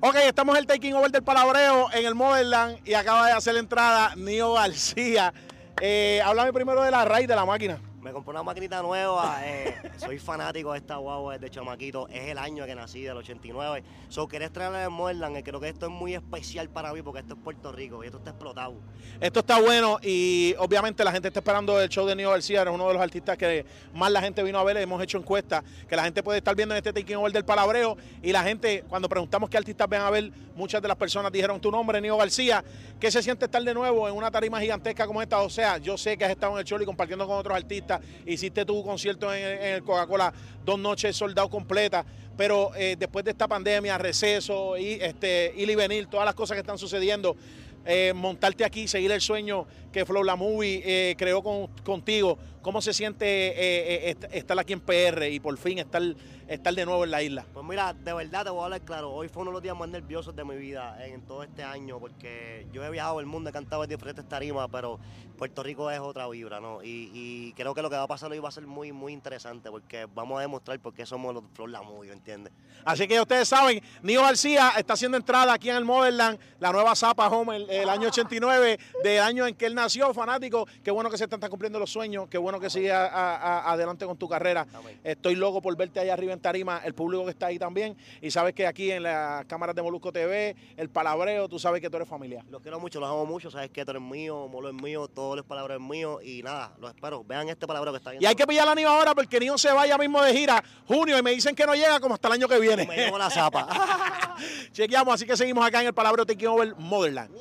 [0.00, 3.56] Ok, estamos en el Taking Over del Palabreo en el Motherland y acaba de hacer
[3.56, 5.34] entrada Nio García.
[5.80, 7.80] Eh, háblame primero de la raíz de la máquina.
[8.08, 12.38] Me compré una maquinita nueva, eh, soy fanático de esta guagua desde chamaquito, es el
[12.38, 13.84] año que nací, del 89.
[14.08, 17.20] So, quería traerla de Morland, y creo que esto es muy especial para mí porque
[17.20, 18.76] esto es Puerto Rico y esto está explotado.
[19.20, 22.68] Esto está bueno y obviamente la gente está esperando el show de Nio García, es
[22.68, 25.94] uno de los artistas que más la gente vino a ver, hemos hecho encuestas que
[25.94, 29.10] la gente puede estar viendo en este Taking Over del Palabreo y la gente, cuando
[29.10, 32.64] preguntamos qué artistas ven a ver, muchas de las personas dijeron tu nombre, Nio García.
[32.98, 35.40] ¿Qué se siente estar de nuevo en una tarima gigantesca como esta?
[35.40, 37.97] O sea, yo sé que has estado en el show y compartiendo con otros artistas,
[38.26, 40.32] hiciste tu concierto en, el Coca-Cola,
[40.64, 42.04] dos noches soldado completa,
[42.36, 46.54] pero eh, después de esta pandemia, receso, y este, ir y venir, todas las cosas
[46.54, 47.36] que están sucediendo,
[47.84, 52.38] eh, montarte aquí, seguir el sueño que Flow La Movie eh, creó con- contigo.
[52.60, 56.02] ¿Cómo se siente est- estar aquí en PR y por fin estar,
[56.48, 57.44] estar de nuevo en la isla?
[57.52, 59.76] Pues mira, de verdad te voy a hablar claro, hoy fue uno de los días
[59.76, 63.50] más nerviosos de mi vida en todo este año porque yo he viajado el mundo,
[63.50, 64.98] he cantado en diferentes tarimas, pero
[65.36, 66.82] Puerto Rico es otra vibra, ¿no?
[66.82, 69.12] Y, y creo que lo que va a pasar hoy va a ser muy, muy
[69.12, 72.52] interesante porque vamos a demostrar por qué somos los Flow La Movie, ¿entiendes?
[72.84, 76.96] Así que ustedes saben, Nio García está haciendo entrada aquí en el Motherland, la nueva
[76.96, 80.66] Zapa Home, el, el año 89, del año en que él nació, fanático.
[80.82, 84.28] Qué bueno que se están cumpliendo los sueños, qué bueno que sigas adelante con tu
[84.28, 84.66] carrera.
[85.04, 87.96] Estoy loco por verte allá arriba en Tarima, el público que está ahí también.
[88.20, 91.90] Y sabes que aquí en las cámaras de Molusco TV, el palabreo, tú sabes que
[91.90, 92.44] tú eres familia.
[92.50, 95.36] Los quiero mucho, los amo mucho, sabes que tú eres mío, Molo es mío, todos
[95.36, 97.24] los palabras es mío y nada, los espero.
[97.24, 98.22] Vean este palabra que está bien.
[98.22, 100.62] Y hay que pillar a Nio ahora porque Nio se va ya mismo de gira,
[100.86, 102.86] junio, y me dicen que no llega como hasta el año que viene.
[102.86, 103.68] Me llevo la zapa.
[104.72, 107.34] Chequeamos, así que seguimos acá en el palabreo Taking Over Motherland.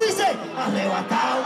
[0.00, 0.24] Dice,
[0.56, 1.44] arrebatado.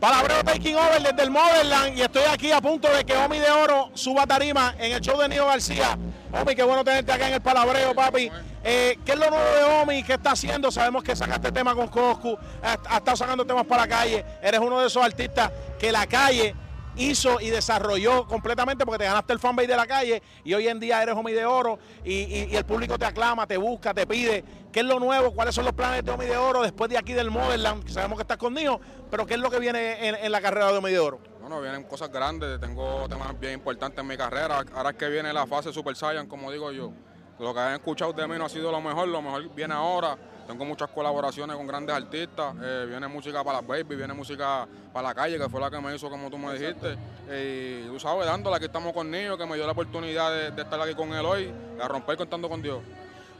[0.00, 3.50] Palabreo Taking Over desde el Motherland y estoy aquí a punto de que Omi de
[3.50, 5.98] Oro suba tarima en el show de Nio García.
[6.32, 8.30] Omi, qué bueno tenerte acá en el Palabreo, papi.
[8.64, 10.02] Eh, ¿Qué es lo nuevo de Omi?
[10.02, 10.70] ¿Qué está haciendo?
[10.70, 14.24] Sabemos que sacaste tema con Coscu, ha, ha estado sacando temas para la calle.
[14.42, 16.54] Eres uno de esos artistas que la calle
[16.96, 20.80] hizo y desarrolló completamente porque te ganaste el fanbase de la calle y hoy en
[20.80, 24.44] día eres Omi de Oro y, el público te aclama, te busca, te pide.
[24.72, 25.32] ¿Qué es lo nuevo?
[25.32, 27.84] ¿Cuáles son los planes de Omi de Oro después de aquí del Motherland?
[27.84, 30.70] Que sabemos que estás conmigo, pero ¿qué es lo que viene en, en la carrera
[30.70, 31.20] de Omi de Oro?
[31.40, 34.64] Bueno, vienen cosas grandes, tengo temas bien importantes en mi carrera.
[34.74, 36.92] Ahora es que viene la fase Super Saiyan, como digo yo.
[37.40, 40.14] Lo que han escuchado de mí no ha sido lo mejor, lo mejor viene ahora.
[40.46, 42.54] Tengo muchas colaboraciones con grandes artistas.
[42.62, 45.80] eh, viene música para las baby, viene música para la calle, que fue la que
[45.80, 46.98] me hizo, como tú me dijiste.
[47.32, 50.62] Y tú sabes, dándola, que estamos con Niño, que me dio la oportunidad de, de
[50.62, 51.50] estar aquí con él hoy,
[51.82, 52.80] a romper contando con Dios.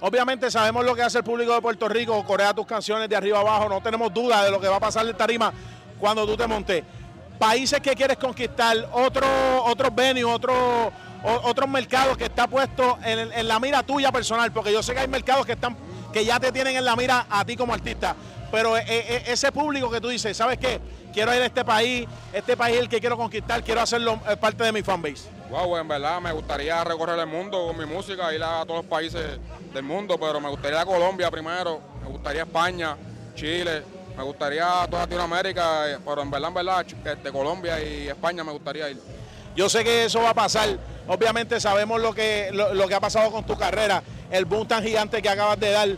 [0.01, 3.41] Obviamente sabemos lo que hace el público de Puerto Rico, corea tus canciones de arriba
[3.41, 5.53] abajo, no tenemos duda de lo que va a pasar en tarima
[5.99, 6.83] cuando tú te montes.
[7.39, 9.27] Países que quieres conquistar, otro,
[9.65, 10.91] otros venues, otros
[11.23, 15.09] otros mercados que está puesto en, la mira tuya personal, porque yo sé que hay
[15.09, 15.77] mercados que están
[16.13, 18.17] que ya te tienen en la mira a ti como artista,
[18.51, 20.81] pero eh, eh, ese público que tú dices, ¿sabes qué?
[21.13, 24.37] Quiero ir a este país, este país es el que quiero conquistar, quiero hacerlo eh,
[24.37, 25.29] parte de mi fanbase.
[25.51, 28.87] Wow, en verdad me gustaría recorrer el mundo con mi música, ir a todos los
[28.87, 29.39] países
[29.73, 32.97] del mundo, pero me gustaría Colombia primero, me gustaría España,
[33.35, 33.83] Chile,
[34.17, 38.53] me gustaría toda Latinoamérica, eh, pero en verdad, en verdad, este, Colombia y España me
[38.53, 39.01] gustaría ir.
[39.57, 40.79] Yo sé que eso va a pasar.
[41.09, 45.21] Obviamente sabemos lo que, lo, que ha pasado con tu carrera, el boom tan gigante
[45.21, 45.89] que acabas de dar.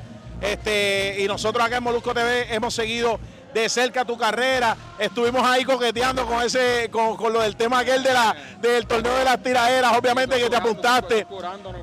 [0.40, 3.20] Este, y nosotros acá en Molusco TV hemos seguido
[3.52, 4.76] de cerca tu carrera.
[4.98, 9.24] Estuvimos ahí coqueteando con ese, con, lo del tema aquel de la, del torneo de
[9.24, 11.26] las tiraderas, obviamente que te apuntaste.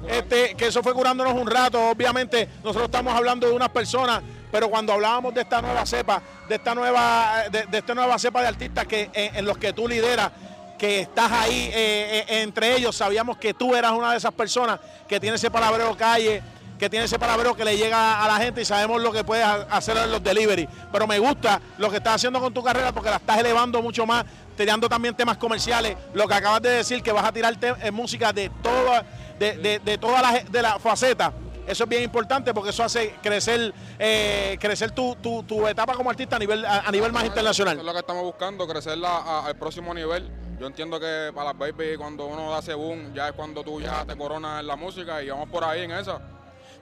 [0.08, 1.90] Este, que eso fue curándonos un rato.
[1.90, 6.56] Obviamente, nosotros estamos hablando de unas personas, pero cuando hablábamos de esta nueva cepa, de
[6.56, 10.32] esta nueva, de, nueva cepa de artistas que en, en los que tú lideras,
[10.80, 14.80] que estás ahí eh, eh, entre ellos, sabíamos que tú eras una de esas personas
[15.08, 16.42] que tiene ese palabreo calle,
[16.80, 19.44] que tiene ese palabreo que le llega a la gente y sabemos lo que puedes
[19.46, 20.68] ha- hacer en los delivery.
[20.92, 24.06] Pero me gusta lo que estás haciendo con tu carrera porque la estás elevando mucho
[24.06, 24.24] más,
[24.56, 25.98] tirando también temas comerciales.
[26.14, 29.04] Lo que acabas de decir, que vas a tirar te- eh, música de toda,
[29.38, 31.34] de, de, de todas las de la facetas.
[31.68, 36.10] Eso es bien importante porque eso hace crecer, eh, crecer tu, tu- tu etapa como
[36.10, 37.74] artista a nivel, a, a nivel más internacional.
[37.74, 40.32] Eso es lo que estamos buscando, crecerla al próximo nivel.
[40.60, 44.04] Yo entiendo que para las baby, cuando uno hace boom, ya es cuando tú ya
[44.06, 46.20] te coronas en la música y vamos por ahí en esa.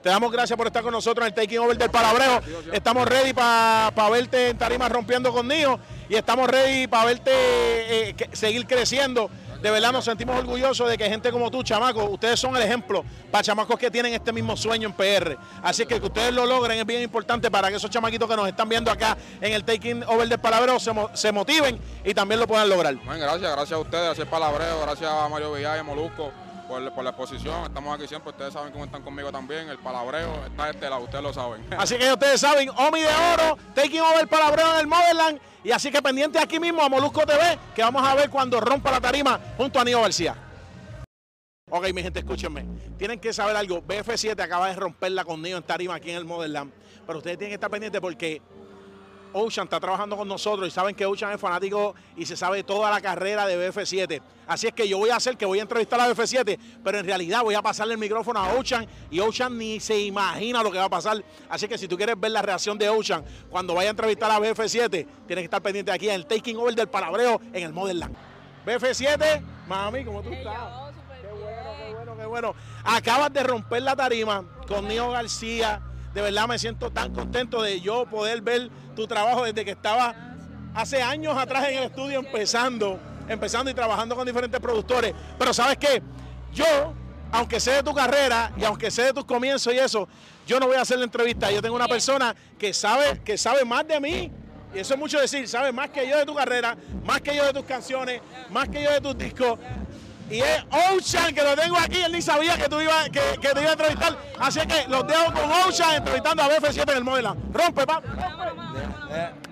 [0.02, 2.40] Te damos gracias por estar con nosotros en el Taking Over del Palabreo.
[2.72, 8.16] Estamos ready para verte en tarima rompiendo con Nio y estamos ready para verte eh,
[8.32, 9.30] seguir creciendo.
[9.62, 13.04] De verdad nos sentimos orgullosos de que gente como tú, chamacos, ustedes son el ejemplo
[13.30, 15.36] para chamacos que tienen este mismo sueño en PR.
[15.62, 18.46] Así que que ustedes lo logren es bien importante para que esos chamaquitos que nos
[18.48, 22.38] están viendo acá en el Taking Over del Palabreo se, mo- se motiven y también
[22.40, 22.94] lo puedan lograr.
[22.94, 26.30] Bueno, gracias, gracias a ustedes, gracias al Palabreo, gracias a Mario Villay y Molusco
[26.68, 27.64] por, la exposición.
[27.64, 29.68] Estamos aquí siempre, ustedes saben cómo están conmigo también.
[29.68, 31.64] El Palabreo está este lado, ustedes lo saben.
[31.78, 35.40] Así que ustedes saben, Omi de Oro, Taking Over Palabreo en el Motherland.
[35.64, 38.92] Y así que pendiente aquí mismo a Molusco TV, que vamos a ver cuando rompa
[38.92, 40.36] la tarima junto a Nio García.
[41.68, 42.64] Ok, mi gente, escúchenme.
[42.96, 43.82] Tienen que saber algo.
[43.82, 46.72] BF7 acaba de romperla con Nio en tarima aquí en el Motherland.
[47.06, 48.40] Pero ustedes tienen que estar pendientes porque
[49.32, 52.90] Ocean está trabajando con nosotros y saben que Ocean es fanático y se sabe toda
[52.90, 54.20] la carrera de BF7.
[54.46, 57.04] Así es que yo voy a hacer que voy a entrevistar a BF7, pero en
[57.04, 60.78] realidad voy a pasarle el micrófono a Ocean y Ocean ni se imagina lo que
[60.78, 61.22] va a pasar.
[61.48, 64.38] Así que si tú quieres ver la reacción de Ocean cuando vaya a entrevistar a
[64.38, 64.88] BF7,
[65.26, 68.14] tienes que estar pendiente aquí en el Taking Over del Palabreo en el Motherland.
[68.66, 70.54] BF7, mami, ¿cómo tú estás?
[71.20, 72.54] Qué bueno, qué bueno, qué bueno.
[72.84, 75.82] Acabas de romper la tarima con Nio García.
[76.18, 80.16] De verdad me siento tan contento de yo poder ver tu trabajo desde que estaba
[80.74, 85.14] hace años atrás en el estudio empezando, empezando y trabajando con diferentes productores.
[85.38, 86.02] Pero sabes qué,
[86.52, 86.92] yo,
[87.30, 90.08] aunque sé de tu carrera y aunque sé de tus comienzos y eso,
[90.44, 91.52] yo no voy a hacer la entrevista.
[91.52, 94.32] Yo tengo una persona que sabe, que sabe más de mí.
[94.74, 97.44] Y eso es mucho decir, sabe más que yo de tu carrera, más que yo
[97.44, 99.56] de tus canciones, más que yo de tus discos.
[100.30, 103.48] Y es Ocean, que lo tengo aquí, él ni sabía que, tú iba, que, que
[103.48, 104.16] te iba a entrevistar.
[104.38, 107.56] Así que los dejo con Ocean entrevistando a BF7 en el Modeland.
[107.56, 108.02] Rompe, pa.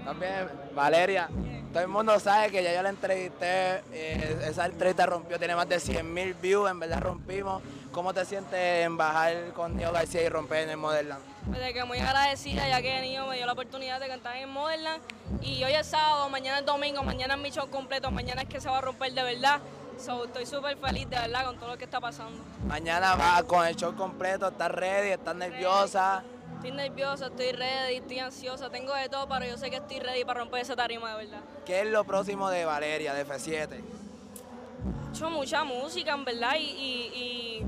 [0.05, 1.29] También Valeria,
[1.73, 5.69] todo el mundo sabe que ya yo la entrevisté, eh, esa entrevista rompió, tiene más
[5.69, 7.63] de 100 mil views, en verdad rompimos.
[7.93, 11.21] ¿Cómo te sientes en bajar con Diego García y romper en el Modeland?
[11.47, 14.49] Pues de que muy agradecida ya que Niño me dio la oportunidad de cantar en
[14.51, 15.03] Motherland
[15.41, 18.61] y hoy es sábado, mañana es domingo, mañana es mi show completo, mañana es que
[18.61, 19.61] se va a romper de verdad.
[19.99, 22.39] So, estoy súper feliz de verdad con todo lo que está pasando.
[22.67, 26.23] Mañana vas con el show completo, estás ready, estás nerviosa.
[26.57, 30.25] Estoy nerviosa, estoy ready, estoy ansiosa, tengo de todo, pero yo sé que estoy ready
[30.25, 31.41] para romper esa tarima de verdad.
[31.65, 33.69] ¿Qué es lo próximo de Valeria, de F7?
[33.73, 37.67] He hecho mucha música, en verdad, y, y, y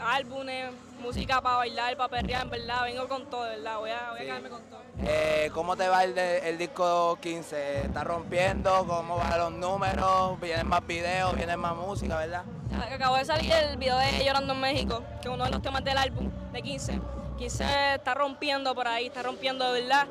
[0.00, 0.70] álbumes,
[1.04, 2.82] música para bailar, para perrear, en verdad.
[2.84, 3.78] Vengo con todo, de verdad.
[3.78, 4.80] Voy a, voy a quedarme con todo.
[5.06, 7.80] Eh, ¿Cómo te va el, de- el disco 15?
[7.86, 8.86] ¿Está rompiendo?
[8.86, 10.40] ¿Cómo van los números?
[10.40, 11.34] ¿Vienen más videos?
[11.36, 12.44] ¿Vienen más música, verdad?
[12.92, 15.84] Acabo de salir el video de Llorando en México, que es uno de los temas
[15.84, 17.00] del álbum de 15.
[17.38, 20.06] 15 está rompiendo por ahí, está rompiendo de verdad.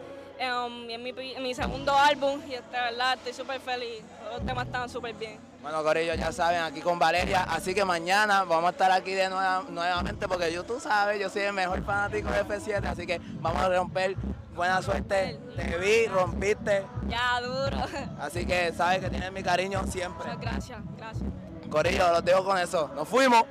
[0.66, 4.04] Um, y es mi, mi segundo álbum y este, de verdad estoy súper feliz.
[4.20, 5.40] Todos los temas están súper bien.
[5.64, 7.44] Bueno, Corillo, ya saben, aquí con Valeria.
[7.44, 11.30] Así que mañana vamos a estar aquí de nueva- nuevamente porque yo, tú sabes, yo
[11.30, 12.86] soy el mejor fanático de F7.
[12.86, 14.16] Así que vamos a romper.
[14.54, 15.40] Buena suerte.
[15.56, 16.86] Te vi, rompiste.
[17.08, 17.78] Ya, duro.
[18.20, 20.28] Así que sabes que tienes mi cariño siempre.
[20.28, 21.30] Muchas gracias, gracias.
[21.72, 22.92] Corillo, los dejo con eso.
[22.94, 23.44] Nos fuimos.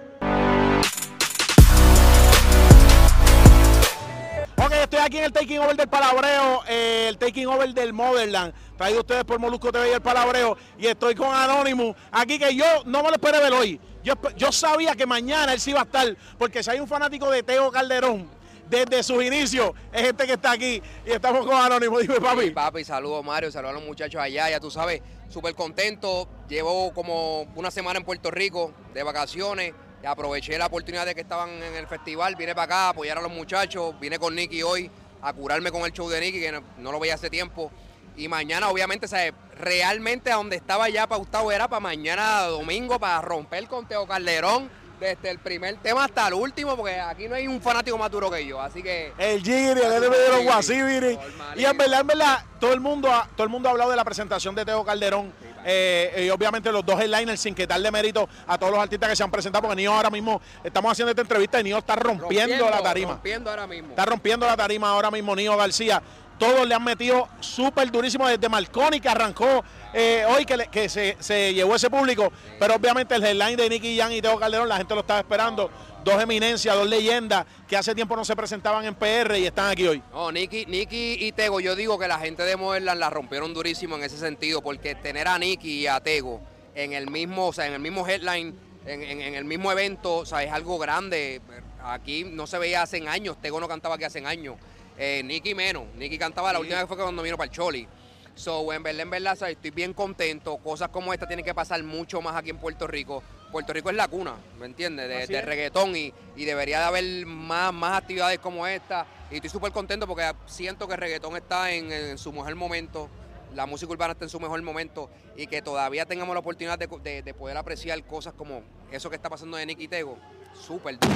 [4.65, 8.55] Ok, estoy aquí en el Taking Over del Palabreo, eh, el Taking Over del Motherland,
[8.83, 12.65] traído ustedes por Molusco TV y el Palabreo, y estoy con Anonymous, aquí que yo
[12.85, 13.81] no me lo esperé ver hoy.
[14.03, 17.45] Yo, sabía que mañana él sí iba a estar, porque si hay un fanático de
[17.45, 18.29] Teo Calderón,
[18.69, 22.03] desde sus inicios, es este que está aquí, y estamos con Anonymous.
[22.03, 22.47] Dime, papi.
[22.47, 26.27] Sí, papi, saludos Mario, saludos a los muchachos allá, ya tú sabes, súper contento.
[26.49, 31.21] Llevo como una semana en Puerto Rico de vacaciones y aproveché la oportunidad de que
[31.21, 34.65] estaban en el festival, vine para acá a apoyar a los muchachos, vine con Nicky
[34.65, 34.91] hoy
[35.21, 37.71] a curarme con el show de Nicky, que no, no lo veía hace tiempo.
[38.17, 39.33] Y mañana, obviamente, ¿sabes?
[39.63, 44.69] realmente a donde estaba ya pautado era para mañana domingo, para romper con Teo Calderón,
[44.99, 48.31] desde el primer tema hasta el último, porque aquí no hay un fanático más duro
[48.31, 49.13] que yo, así que...
[49.19, 51.19] El Giri, el NB de los Guasibiri.
[51.57, 53.97] Y en verdad, en verdad, todo el mundo ha, todo el mundo ha hablado de
[53.97, 55.33] la presentación de Teo Calderón.
[55.65, 59.23] Eh, y obviamente los dos headliners, sin quitarle mérito a todos los artistas que se
[59.23, 62.83] han presentado, porque Nio ahora mismo estamos haciendo esta entrevista y Nio está rompiendo, la
[62.83, 63.13] tarima.
[63.13, 63.91] Rompiendo ahora mismo.
[63.91, 66.03] Está rompiendo la tarima ahora mismo Nio García.
[66.43, 69.63] Todos le han metido súper durísimo desde Marconi, que arrancó
[69.95, 72.33] eh, hoy, que, que se, se llevó ese público.
[72.59, 75.71] Pero obviamente el headline de Nicky Jan y Teo Calderón, la gente lo estaba esperando.
[76.03, 79.87] Dos eminencias, dos leyendas que hace tiempo no se presentaban en PR y están aquí
[79.87, 80.03] hoy.
[80.13, 83.95] No, Nicky, Nicky y Tego, yo digo que la gente de Moverland la rompieron durísimo
[83.95, 86.41] en ese sentido, porque tener a Nicky y a Tego
[86.75, 88.53] en el mismo, o sea, en el mismo headline,
[88.85, 91.41] en, en- en el mismo evento, o sea, es algo grande.
[91.85, 94.57] Aquí no se veía hace años, Tego no cantaba aquí hace años.
[95.05, 97.89] Eh, Nicky menos, Nicky cantaba la última vez fue cuando vino para el Choli.
[98.37, 99.57] So, en verdad, en verdad, ¿sabes?
[99.57, 100.59] estoy bien contento.
[100.59, 103.21] Cosas como esta tienen que pasar mucho más aquí en Puerto Rico.
[103.51, 105.09] Puerto Rico es la cuna, ¿me entiendes?
[105.09, 109.05] De, de reggaetón y, y debería de haber más, más actividades como esta.
[109.33, 113.11] Y estoy súper contento porque siento que el reggaetón está en, en su mejor momento,
[113.57, 116.87] la música urbana está en su mejor momento y que todavía tengamos la oportunidad de,
[117.03, 118.63] de- de poder apreciar cosas como
[118.93, 120.17] eso que está pasando de Nicky Tego.
[120.55, 121.15] Súper duro.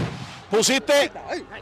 [0.50, 1.10] Pusiste,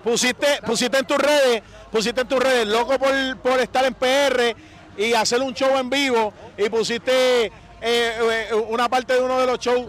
[0.02, 4.54] pusiste, pusiste en tus redes, pusiste en tus redes, loco por, por estar en PR
[4.98, 9.46] y hacer un show en vivo y pusiste eh, eh, una parte de uno de
[9.46, 9.88] los shows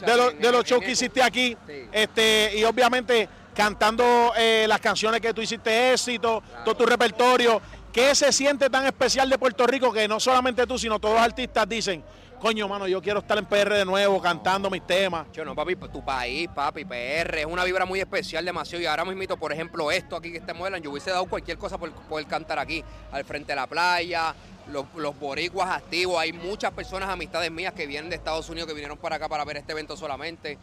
[0.00, 1.56] de, los- de los shows que hiciste aquí
[1.92, 7.60] este y obviamente cantando eh, las canciones que tú hiciste éxito, todo tu repertorio.
[7.92, 11.22] ¿Qué se siente tan especial de Puerto Rico que no solamente tú, sino todos los
[11.24, 12.02] artistas dicen,
[12.44, 15.28] coño, mano, yo quiero estar en PR de nuevo cantando mis temas?
[15.32, 18.82] Yo no, papi, tu país, papi, PR, es una vibra muy especial, demasiado.
[18.82, 21.78] Y ahora mismo, por ejemplo, esto aquí que está modelan, yo hubiese dado cualquier cosa
[21.78, 24.34] por poder cantar aquí, al frente de la playa,
[24.70, 26.18] los, los boricuas activos.
[26.18, 29.42] Hay muchas personas, amistades mías, que vienen de Estados Unidos, que vinieron para acá para
[29.46, 30.58] ver este evento solamente.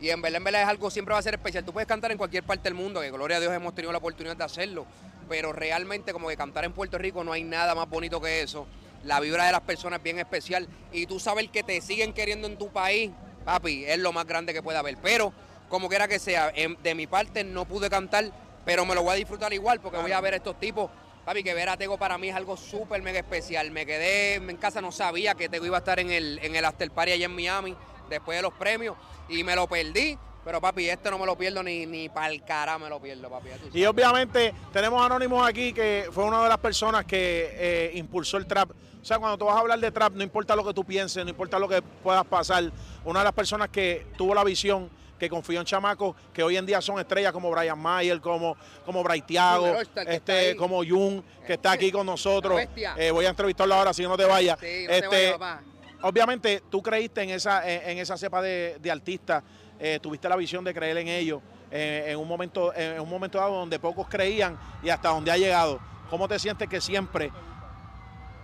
[0.00, 1.66] Y en verdad, en verdad es algo siempre va a ser especial.
[1.66, 3.98] Tú puedes cantar en cualquier parte del mundo, que gloria a Dios hemos tenido la
[3.98, 4.86] oportunidad de hacerlo.
[5.28, 8.66] Pero realmente como que cantar en Puerto Rico no hay nada más bonito que eso.
[9.06, 10.68] La vibra de las personas es bien especial.
[10.92, 13.10] Y tú sabes que te siguen queriendo en tu país,
[13.44, 14.96] papi, es lo más grande que puede haber.
[14.98, 15.32] Pero,
[15.68, 18.30] como quiera que sea, em- de mi parte no pude cantar,
[18.64, 20.90] pero me lo voy a disfrutar igual porque voy a ver a estos tipos.
[21.24, 23.70] Papi, que ver a Tego para mí es algo súper mega especial.
[23.70, 26.64] Me quedé en casa, no sabía que Tego iba a estar en el, en el
[26.64, 27.76] after party allá en Miami
[28.08, 28.96] después de los premios
[29.28, 30.16] y me lo perdí.
[30.46, 33.28] Pero papi, este no me lo pierdo ni, ni para el cara me lo pierdo,
[33.28, 33.48] papi.
[33.74, 38.36] Y obviamente tenemos a Anónimos aquí, que fue una de las personas que eh, impulsó
[38.36, 38.70] el trap.
[38.70, 41.24] O sea, cuando tú vas a hablar de trap, no importa lo que tú pienses,
[41.24, 42.70] no importa lo que puedas pasar,
[43.04, 46.64] una de las personas que tuvo la visión, que confió en chamacos que hoy en
[46.64, 51.90] día son estrellas como Brian Mayer, como, como Braithiago, este, como Jun, que está aquí
[51.90, 52.60] con nosotros.
[52.96, 54.56] Eh, voy a entrevistarlo ahora, si no te vayas.
[54.60, 55.60] Sí, no te Este, papá.
[56.02, 59.42] Obviamente, tú creíste en esa, en, en esa cepa de, de artistas,
[59.78, 63.38] eh, tuviste la visión de creer en ellos eh, en, un momento, en un momento
[63.38, 65.80] dado donde pocos creían y hasta donde ha llegado.
[66.10, 67.32] ¿Cómo te sientes que siempre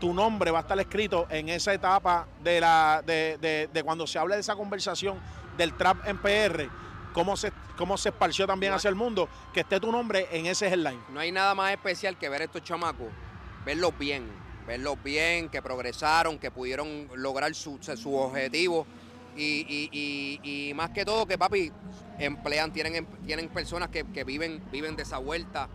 [0.01, 4.07] tu nombre va a estar escrito en esa etapa de, la, de, de- de cuando
[4.07, 5.19] se habla de esa conversación
[5.57, 6.69] del trap en PR?
[7.13, 10.67] cómo se, cómo se esparció también hacia el mundo, que esté tu nombre en ese
[10.67, 10.99] headline.
[11.11, 13.09] No hay nada más especial que ver a estos chamacos,
[13.67, 14.27] verlos bien,
[14.67, 18.87] verlos bien, que progresaron, que pudieron lograr su, su objetivo.
[19.37, 21.73] Y, y- y- y más que todo que papi
[22.19, 25.69] emplean, tienen, em, tienen personas que, que viven, viven de esa vuelta.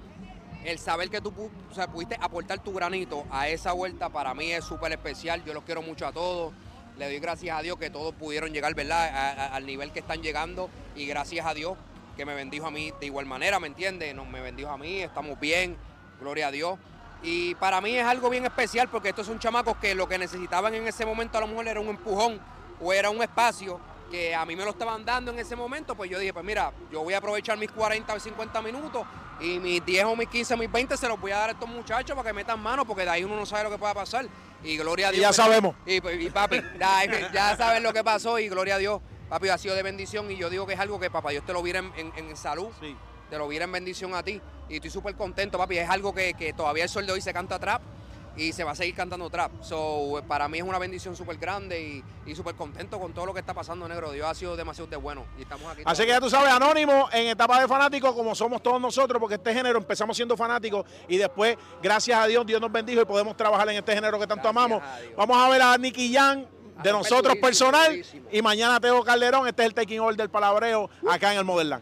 [0.63, 1.33] El saber que tú
[1.71, 5.43] o sea, pudiste aportar tu granito a esa vuelta para mí es súper especial.
[5.45, 6.53] Yo los quiero mucho a todos.
[6.97, 9.53] Le doy gracias a Dios que todos pudieron llegar, ¿verdad?
[9.53, 10.69] Al nivel que están llegando.
[10.95, 11.77] Y gracias a Dios
[12.15, 14.13] que me bendijo a mí de igual manera, ¿me entiendes?
[14.15, 15.77] No, me bendijo a mí, estamos bien,
[16.19, 16.79] gloria a Dios.
[17.21, 20.73] Y para mí es algo bien especial porque estos son chamacos que lo que necesitaban
[20.73, 22.39] en ese momento a lo mejor era un empujón
[22.81, 23.79] o era un espacio
[24.11, 26.71] que a mí me lo estaban dando en ese momento, pues yo dije, pues mira,
[26.91, 29.03] yo voy a aprovechar mis 40 o 50 minutos
[29.41, 31.51] y mis 10 o mis 15 o mis 20 se los voy a dar a
[31.53, 33.93] estos muchachos para que metan mano porque de ahí uno no sabe lo que pueda
[33.93, 34.25] pasar.
[34.63, 35.21] Y gloria a Y Dios.
[35.23, 35.75] ya que- sabemos.
[35.85, 39.01] Y, pues, y papi, ya, ya sabes lo que pasó y gloria a Dios.
[39.29, 41.51] Papi, ha sido de bendición y yo digo que es algo que papá Dios te
[41.51, 42.69] lo viera en, en- en salud,
[43.29, 44.41] te lo viera en bendición a ti.
[44.69, 45.77] Y estoy súper contento, papi.
[45.79, 47.81] Es algo que, que todavía el sol de hoy se canta trap
[48.37, 49.51] y se va a seguir cantando trap.
[49.61, 53.33] So, para mí es una bendición súper grande y, y súper contento con todo lo
[53.33, 54.11] que está pasando, negro.
[54.11, 55.81] Dios ha sido demasiado de bueno y estamos aquí.
[55.85, 59.35] Así que ya tú sabes, Anónimo, en etapa de fanático, como somos todos nosotros, porque
[59.35, 63.35] este género empezamos siendo fanáticos y después, gracias a Dios, Dios nos bendijo y podemos
[63.35, 64.81] trabajar en este género que tanto amamos.
[65.15, 66.47] Vamos a ver a Nicky Jan
[66.83, 68.27] de nosotros durísimo, personal durísimo.
[68.31, 69.47] y mañana Teo Calderón.
[69.47, 71.81] Este es el taking over del palabreo acá en el Modern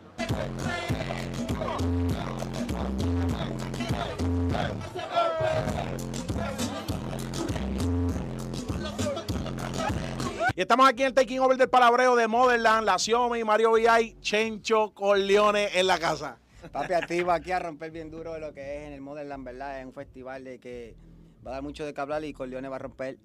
[10.58, 14.16] Y estamos aquí en el taking over del palabreo de Motherland, La Xiome, Mario VI,
[14.22, 16.38] Chencho, Corleone en la casa.
[16.72, 19.82] Papi, activo aquí a romper bien duro de lo que es en el Motherland, ¿verdad?
[19.82, 20.96] Es un festival de que
[21.46, 23.18] va a dar mucho de que hablar y Corleone va a romper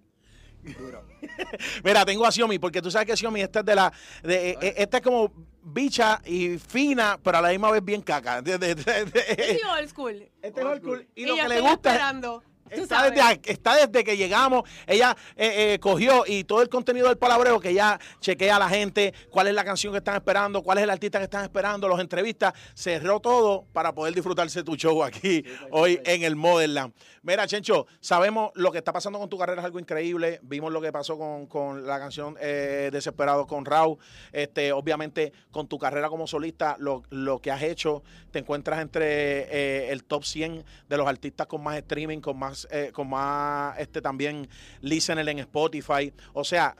[0.77, 1.07] duro.
[1.85, 3.93] Mira, tengo a Xiaomi, porque tú sabes que Xiaomi esta es de la.
[4.25, 8.39] De, eh, esta es como bicha y fina, pero a la misma vez bien caca.
[8.39, 8.77] ¿entiendes?
[8.77, 10.29] Este es old school.
[10.43, 11.09] Este es old school.
[11.15, 11.93] Y, lo que le estoy gusta.
[11.93, 12.43] esperando.
[12.71, 17.09] Está desde, a- está desde que llegamos, ella eh, eh, cogió y todo el contenido
[17.09, 20.63] del palabreo que ella chequea a la gente, cuál es la canción que están esperando,
[20.63, 24.77] cuál es el artista que están esperando, los entrevistas, cerró todo para poder disfrutarse tu
[24.77, 26.93] show aquí hoy en el Motherland.
[27.23, 30.81] Mira, Chencho, sabemos lo que está pasando con tu carrera es algo increíble, vimos lo
[30.81, 33.99] que pasó con, con la canción eh, Desesperado con Raúl,
[34.33, 39.07] este, obviamente con tu carrera como solista, lo, lo que has hecho, te encuentras entre
[39.51, 43.79] eh, el top 100 de los artistas con más streaming, con más, eh, con más
[43.79, 44.49] este también
[44.81, 46.13] listener en Spotify.
[46.33, 46.77] O sea,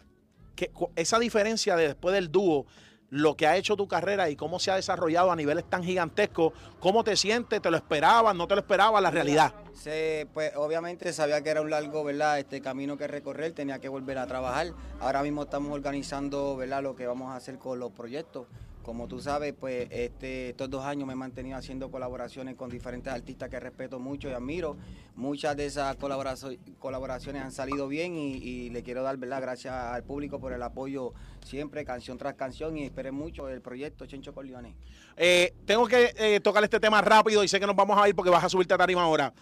[0.55, 2.67] que, esa diferencia de después del dúo,
[3.11, 6.53] lo que ha hecho tu carrera y cómo se ha desarrollado a niveles tan gigantescos,
[6.79, 7.61] ¿cómo te sientes?
[7.61, 8.35] ¿Te lo esperabas?
[8.35, 9.03] ¿No te lo esperabas?
[9.03, 9.53] La realidad.
[9.75, 12.39] Se, pues obviamente sabía que era un largo, ¿verdad?
[12.39, 14.69] Este camino que recorrer, tenía que volver a trabajar.
[15.01, 16.83] Ahora mismo estamos organizando, ¿verdad?
[16.83, 18.47] Lo que vamos a hacer con los proyectos.
[18.91, 23.13] Como tú sabes, pues este, estos dos años me he mantenido haciendo colaboraciones con diferentes
[23.13, 24.77] artistas que respeto mucho y admiro.
[25.15, 29.43] Muchas de esas colaboraciones han salido bien y, le quiero dar, ¿verdad?
[29.43, 34.07] Gracias al público por el apoyo siempre, canción tras canción y esperen mucho el proyecto
[34.07, 34.75] Chencho Corleone.
[35.17, 38.17] Eh, tengo que eh, tocar este tema rápido y sé que nos vamos a ir
[38.17, 39.33] porque vas a subirte a tarima ahora.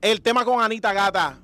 [0.00, 1.38] El tema con Anita Gata.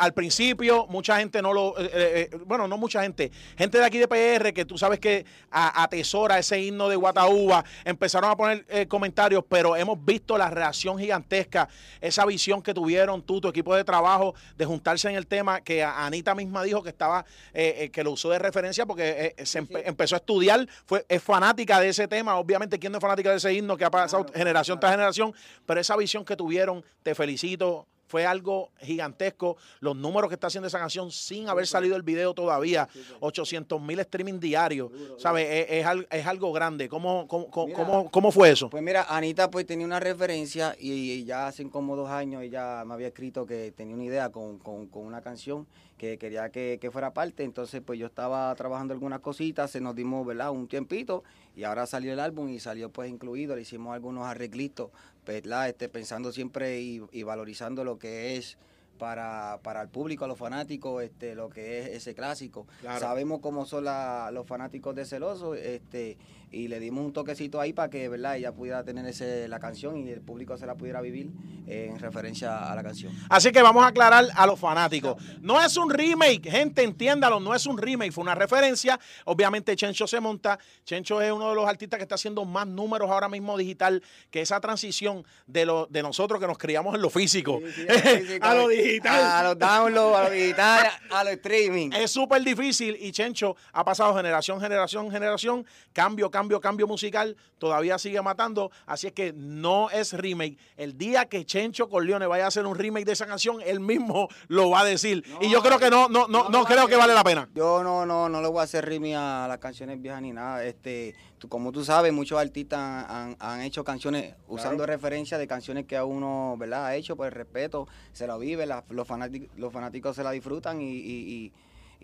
[0.00, 1.78] Al principio, mucha gente no lo.
[1.78, 3.30] eh, eh, eh, bueno, no mucha gente.
[3.58, 7.62] Gente de aquí de PR que tú sabes que a- atesora ese himno de Guataúba.
[7.84, 11.68] Empezaron a poner eh, comentarios, pero hemos visto la reacción gigantesca,
[12.00, 15.84] esa visión que tuvieron tú, tu equipo de trabajo, de juntarse en el tema, que
[15.84, 20.18] Anita misma dijo que estaba, que lo usó de referencia porque se empe- empezó a
[20.18, 22.36] estudiar, fue, es fanática de ese tema.
[22.38, 25.34] Obviamente, ¿quién no es fanática de ese himno que ha pasado generación tras generación?
[25.66, 27.86] Pero esa visión que tuvieron, te felicito.
[28.10, 29.56] Fue algo gigantesco.
[29.78, 32.88] Los números que está haciendo esa canción sin haber salido el video todavía.
[33.20, 34.90] 800 mil streaming diarios.
[35.16, 35.46] ¿Sabes?
[35.70, 36.88] Es, es es algo grande.
[36.88, 37.78] ¿Cómo, cómo, cómo, Mira.
[37.78, 38.68] cómo- cómo fue eso?
[38.68, 42.82] Pues mira, Anita pues tenía una referencia y, y ya hace como dos años ella
[42.84, 45.68] me había escrito que tenía una idea con, con- con una canción
[46.00, 49.94] que quería que, que fuera parte, entonces pues yo estaba trabajando algunas cositas, se nos
[49.94, 50.50] dimos, ¿verdad?
[50.50, 51.24] Un tiempito
[51.54, 54.90] y ahora salió el álbum y salió pues incluido, le hicimos algunos arreglitos,
[55.26, 55.68] ¿verdad?
[55.68, 58.56] Este, pensando siempre y, y valorizando lo que es
[59.00, 62.68] para, para el público, a los fanáticos, este, lo que es ese clásico.
[62.82, 63.00] Claro.
[63.00, 66.18] Sabemos cómo son la- los fanáticos de Celoso, este,
[66.52, 69.96] y le dimos un toquecito ahí para que verdad ella pudiera tener ese, la canción
[69.96, 71.30] y el público se la pudiera vivir
[71.68, 73.12] eh, en referencia a la canción.
[73.28, 75.14] Así que vamos a aclarar a los fanáticos.
[75.40, 78.98] No es un remake, gente, entiéndalo, no es un remake, fue una referencia.
[79.26, 80.58] Obviamente Chencho se monta.
[80.84, 84.40] Chencho es uno de los artistas que está haciendo más números ahora mismo digital, que
[84.42, 87.94] esa transición de lo, de nosotros que nos criamos en lo físico, sí, en lo
[88.26, 88.44] físico.
[88.46, 88.89] a lo digital.
[88.90, 89.24] Digital.
[89.24, 91.90] A los downloads, a los digital, a los streaming.
[91.92, 97.98] Es súper difícil y Chencho ha pasado generación, generación, generación, cambio, cambio, cambio musical, todavía
[97.98, 100.58] sigue matando, así es que no es remake.
[100.76, 104.28] El día que Chencho Corleone vaya a hacer un remake de esa canción, él mismo
[104.48, 105.24] lo va a decir.
[105.40, 107.48] y yo creo que no, no, no, no, creo que vale la pena.
[107.54, 110.64] Yo no, no, no le voy a hacer rimi a las canciones viejas ni nada.
[110.64, 115.86] Este, tú- como tú sabes, muchos artistas han, han hecho canciones usando referencias de canciones
[115.86, 116.86] que a uno, ¿verdad?
[116.86, 120.30] Ha hecho por el respeto, se lo vive, la- los, fanáticos, los fanáticos se la
[120.30, 120.92] disfrutan y, y-
[121.34, 121.52] y-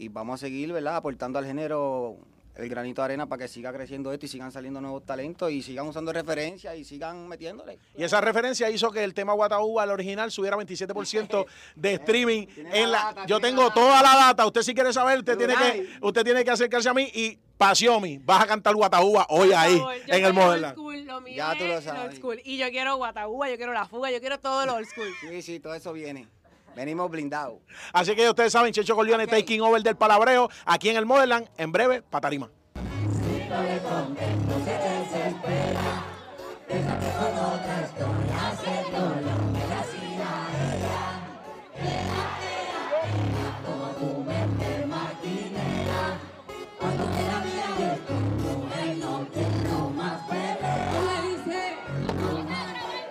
[0.05, 0.97] y vamos a seguir, ¿verdad?
[0.97, 2.17] Aportando al género
[2.57, 5.63] el granito de arena para que siga creciendo esto y sigan saliendo nuevos talentos y
[5.63, 7.79] sigan usando referencias y sigan metiéndole.
[7.97, 12.47] Y esa referencia hizo que el tema Guataúba, el original, subiera 27% de streaming.
[12.73, 14.47] En la, yo tengo toda la data.
[14.47, 18.19] Usted si quiere saber, usted tiene que, usted tiene que acercarse a mí y Pasiomi,
[18.19, 21.55] vas a cantar Guataúba hoy ahí en el soy old Modern school, lo mío Ya
[21.57, 22.03] tú lo es sabes.
[22.03, 22.41] old school.
[22.45, 25.09] Y yo quiero Guataúba, yo quiero la fuga, yo quiero todo lo old school.
[25.23, 26.29] Sí, sí, todo eso viene.
[26.77, 27.59] Venimos blindados.
[27.95, 31.49] Así que ustedes saben, Checho Corleone taking over del palabreo aquí en el Modeland.
[31.57, 32.51] En breve, Patarima.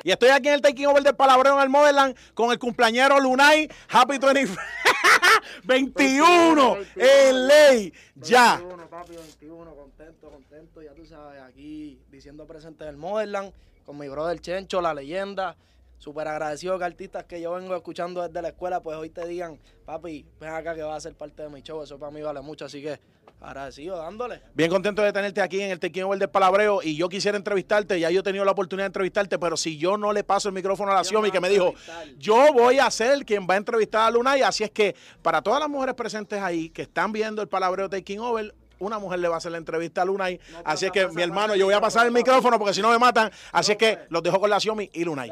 [0.06, 3.20] Y estoy aquí en el taking over del palabreo en el Modeland con el cumpleañero
[3.20, 3.68] Lunay.
[3.90, 4.54] Happy 20
[5.64, 7.92] 21 en ley.
[8.14, 8.58] Ya.
[8.58, 13.52] 21, papi, 21, contento, contento, ya tú sabes, aquí diciendo presente del Motherland,
[13.84, 15.56] con mi brother Chencho, la leyenda,
[15.98, 19.60] súper agradecido que artistas que yo vengo escuchando desde la escuela, pues hoy te digan,
[19.86, 22.42] papi, ven acá que vas a ser parte de mi show, eso para mí vale
[22.42, 23.00] mucho, así que
[23.46, 24.42] agradecido, dándole.
[24.54, 28.00] Bien contento de tenerte aquí en el Taking Over del Palabreo y yo quisiera entrevistarte,
[28.00, 30.56] ya yo he tenido la oportunidad de entrevistarte, pero si yo no le paso el
[30.56, 31.74] micrófono a la Xiomi que me dijo,
[32.18, 35.60] yo voy a ser quien va a entrevistar a Lunay, así es que para todas
[35.60, 39.36] las mujeres presentes ahí que están viendo el Palabreo Taking Over, una mujer le va
[39.36, 42.06] a hacer la entrevista a Lunay, así es que mi hermano, yo voy a pasar
[42.06, 44.90] el micrófono porque si no me matan, así es que los dejo con la Xiomi
[44.94, 45.32] y Lunay.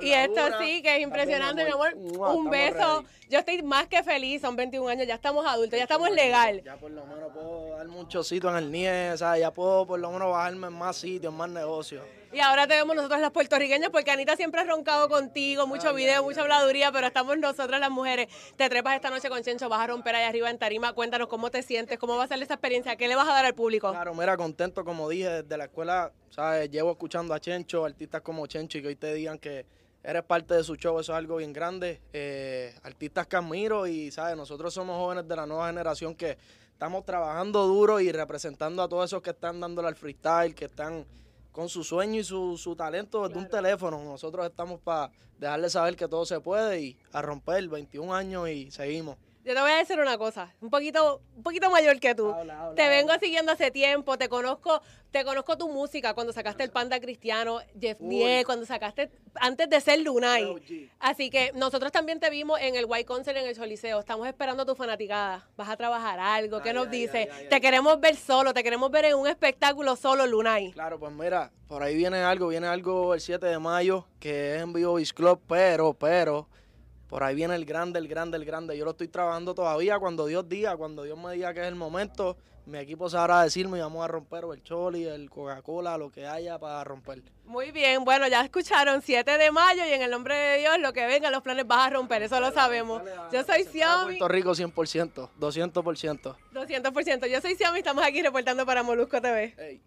[0.00, 1.94] Y esto sí, que es impresionante, mi amor.
[1.94, 3.04] Un beso.
[3.28, 6.62] Yo estoy más que feliz, son 21 años, ya estamos adultos, ya estamos legal.
[6.64, 9.86] Ya por lo menos puedo darme un chocito en el NIE, o sea, ya puedo
[9.86, 12.04] por lo menos bajarme en más sitios, en más negocios.
[12.30, 16.22] Y ahora te vemos nosotros las puertorriqueñas, porque Anita siempre ha roncado contigo, mucho video,
[16.22, 18.28] mucha habladuría, pero estamos nosotras las mujeres.
[18.56, 20.92] Te trepas esta noche con Chencho, vas a romper allá arriba en Tarima.
[20.92, 23.46] Cuéntanos cómo te sientes, cómo va a ser esa experiencia, qué le vas a dar
[23.46, 23.90] al público.
[23.90, 26.70] Claro, mira, contento, como dije, desde la escuela, ¿sabes?
[26.70, 29.64] Llevo escuchando a Chencho, artistas como Chencho, y que hoy te digan que
[30.02, 32.02] eres parte de su show, eso es algo bien grande.
[32.12, 34.36] Eh, artistas que admiro y, ¿sabes?
[34.36, 36.36] Nosotros somos jóvenes de la nueva generación que
[36.72, 41.06] estamos trabajando duro y representando a todos esos que están dándole al freestyle, que están
[41.52, 44.02] con su sueño y su, su talento desde un teléfono.
[44.04, 48.70] Nosotros estamos para dejarles saber que todo se puede y a romper 21 años y
[48.70, 49.16] seguimos.
[49.48, 52.34] Yo te voy a decir una cosa, un poquito, un poquito mayor que tú.
[52.76, 57.00] te vengo siguiendo hace tiempo, te conozco, te conozco tu música cuando sacaste el Panda
[57.00, 57.98] Cristiano, Jeff.
[57.98, 60.90] Die, cuando sacaste antes de ser Lunay.
[60.98, 64.00] Así que nosotros también te vimos en el White Concert en el Choliseo.
[64.00, 65.48] Estamos esperando tu fanaticada.
[65.56, 66.60] Vas a trabajar algo.
[66.60, 67.30] ¿Qué nos dice?
[67.48, 70.72] te queremos ver solo, te queremos ver en un espectáculo solo, Lunay.
[70.72, 74.62] Claro, pues mira, por ahí viene algo, viene algo el 7 de mayo, que es
[74.62, 76.50] en Vivo Beach Club, pero, pero,
[77.08, 78.76] por ahí viene el grande, el grande, el grande.
[78.76, 81.74] Yo lo estoy trabajando todavía cuando Dios diga, cuando Dios me diga que es el
[81.74, 82.36] momento,
[82.66, 86.26] mi equipo sabrá decirme y vamos a romper o el Choli, el Coca-Cola, lo que
[86.26, 87.22] haya para romper.
[87.46, 90.92] Muy bien, bueno, ya escucharon 7 de mayo y en el nombre de Dios, lo
[90.92, 93.02] que venga, los planes vas a romper, eso lo sabemos.
[93.32, 96.36] Yo soy Xiaomi, Puerto Rico 100%, 200%.
[96.52, 97.26] 200%.
[97.26, 99.80] Yo soy Xiaomi, estamos aquí reportando para Molusco TV.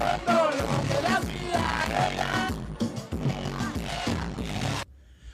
[0.00, 0.39] No!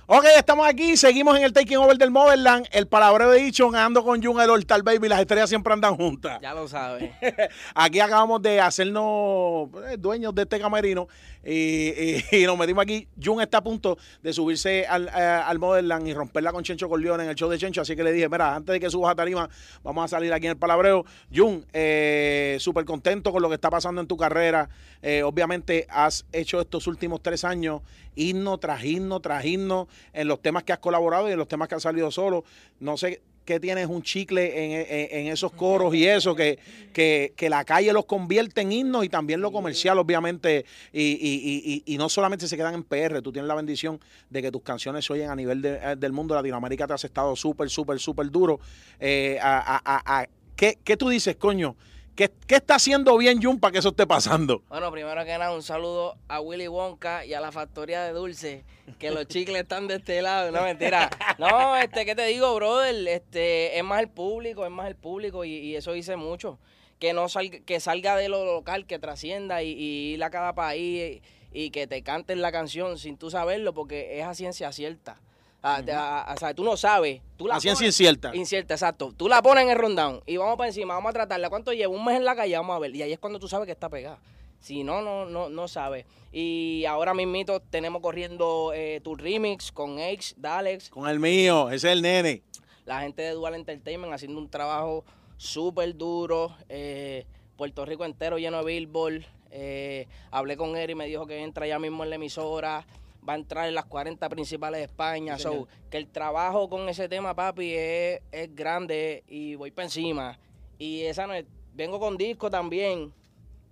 [0.08, 4.04] Ok, estamos aquí, seguimos en el Taking Over del Motherland, el palabreo de dicho, ando
[4.04, 6.38] con Jun, el Hortal Baby, las estrellas siempre andan juntas.
[6.40, 7.10] Ya lo sabes.
[7.74, 11.08] Aquí acabamos de hacernos eh, dueños de este camerino
[11.44, 13.08] y, y- y nos metimos aquí.
[13.20, 17.24] Jun está a punto de subirse al, eh, al Motherland y romperla con Chencho Corleone
[17.24, 19.16] en el show de Chencho, así que le dije, mira, antes de que subas a
[19.16, 19.50] tarima,
[19.82, 21.04] vamos a salir aquí en el palabreo.
[21.34, 24.68] Jun, eh, súper contento con lo que está pasando en tu carrera.
[25.02, 27.82] Eh, obviamente has hecho estos últimos tres años
[28.16, 31.68] himno tras himno tras himno en los temas que has colaborado y en los temas
[31.68, 32.44] que has salido solo.
[32.80, 36.58] No sé qué tienes un chicle en, en- esos coros y eso, que,
[36.92, 41.82] que, que la calle los convierte en himnos y también lo comercial, obviamente, y, y-
[41.86, 44.00] y- y- no solamente se quedan en PR, tú tienes la bendición
[44.30, 47.36] de que tus canciones se oyen a nivel eh, del mundo, Latinoamérica te has estado
[47.36, 48.58] súper, súper, súper duro.
[48.98, 51.76] Eh, a- a- a- ¿qué, qué tú dices, coño?
[52.16, 54.62] ¿Qué, ¿Qué está haciendo bien Jun para que eso esté pasando?
[54.70, 58.64] Bueno, primero que nada, un saludo a Willy Wonka y a la factoría de dulce,
[58.98, 61.10] que los chicles están de este lado, no mentira.
[61.38, 63.06] No, este, ¿qué te digo, brother?
[63.06, 66.58] Este, es más el público, es más el público y, y eso dice mucho.
[66.98, 69.74] Que no salga, que salga de lo local, que trascienda y,
[70.14, 71.20] ir a cada país
[71.52, 75.20] y, y que te canten la canción sin tú saberlo, porque es a ciencia cierta.
[75.62, 77.20] Ah, ah, o sea, tú no sabes.
[77.36, 78.34] Tú la A ciencia incierta.
[78.36, 79.12] Incierta, exacto.
[79.16, 81.50] Tú la pones en el rundown y vamos para encima, vamos a tratarla.
[81.50, 81.92] ¿Cuánto lleva?
[81.92, 82.94] Un mes en la calle, vamos a ver.
[82.94, 84.18] Y ahí es cuando tú sabes que está pegada.
[84.60, 86.06] Si no, no, no, no sabes.
[86.32, 91.88] Y ahora mismito tenemos corriendo eh, tu remix con X, Dalex, Con el mío, ese
[91.88, 92.42] es el nene.
[92.84, 95.04] la gente de Dual Entertainment haciendo un trabajo
[95.36, 96.54] súper duro.
[96.68, 97.26] eh,
[97.56, 99.24] Puerto Rico entero lleno de Billboard.
[99.50, 102.86] eh, hablé con él y me dijo que entra ya mismo en la emisora.
[103.28, 105.36] Va a entrar en las 40 principales de España.
[105.36, 109.86] Sí, So, que el trabajo con ese tema, papi, es, es grande y voy para
[109.86, 110.38] encima.
[110.78, 113.12] Y esa no es- vengo con disco también,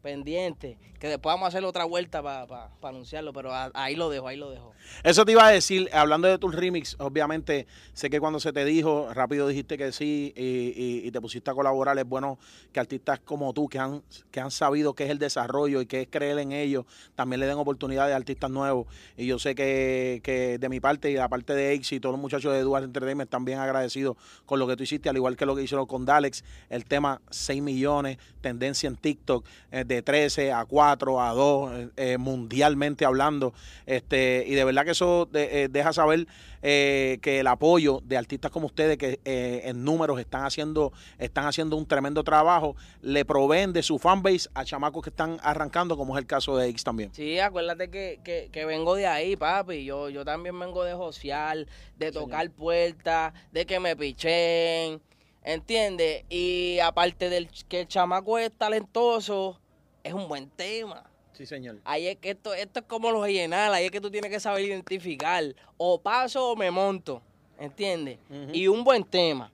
[0.05, 0.77] pendiente.
[1.01, 4.51] Que después vamos a hacer otra vuelta para anunciarlo, pero ahí lo dejo, ahí lo
[4.51, 4.73] dejo.
[5.03, 8.65] Eso te iba a decir, hablando de tus remix, obviamente sé que cuando se te
[8.65, 11.99] dijo, rápido dijiste que sí y, te pusiste a colaborar.
[11.99, 12.39] Es bueno
[12.73, 16.03] que artistas como tú, que han, que han sabido qué es el desarrollo y qué
[16.03, 16.85] es creer en ellos,
[17.15, 18.87] también le den oportunidades a artistas nuevos.
[19.17, 22.01] Y yo sé que, que de mi parte y de la parte de Aix y
[22.01, 25.17] todos los muchachos de Dual Entertainment están bien agradecidos con lo que tú hiciste, al
[25.17, 29.85] igual que lo que hicieron con Dalex, el tema 6 millones, tendencia en TikTok, eh,
[29.85, 33.53] de 13 a 4 a 2, eh, eh, mundialmente hablando.
[33.87, 36.27] Este, y de verdad que eso de- eh, deja saber
[36.67, 41.77] eh, que el apoyo de artistas como ustedes, que en números están haciendo, están haciendo
[41.77, 46.21] un tremendo trabajo, le proveen de su fanbase a chamacos que están arrancando, como es
[46.23, 47.11] el caso de X también.
[47.13, 49.85] Sí, acuérdate que, que, que vengo de ahí, papi.
[49.85, 51.67] Yo, yo también vengo de josear,
[51.99, 55.03] de tocar puertas, de que me pichen,
[55.43, 56.25] ¿entiendes?
[56.31, 59.61] Y aparte del que el chamaco es talentoso,
[60.05, 61.03] es un buen tema.
[61.33, 61.81] Sí, señor.
[61.85, 64.39] Ahí es que esto, esto es como los llenar, ahí es que tú tienes que
[64.39, 65.43] saber identificar.
[65.77, 67.21] O paso o me monto,
[67.59, 68.19] ¿entiendes?
[68.53, 69.51] Y un buen tema,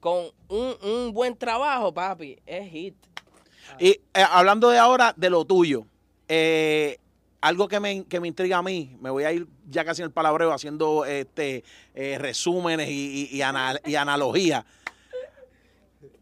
[0.00, 2.94] con un, un buen trabajo, papi, es hit.
[3.78, 5.84] Y eh, hablando de ahora de lo tuyo,
[6.28, 6.96] eh,
[7.42, 10.06] algo que me, que me intriga a mí, me voy a ir ya casi en
[10.06, 11.62] el palabreo haciendo este
[11.94, 14.64] eh, resúmenes y, y, y ana- y analogías.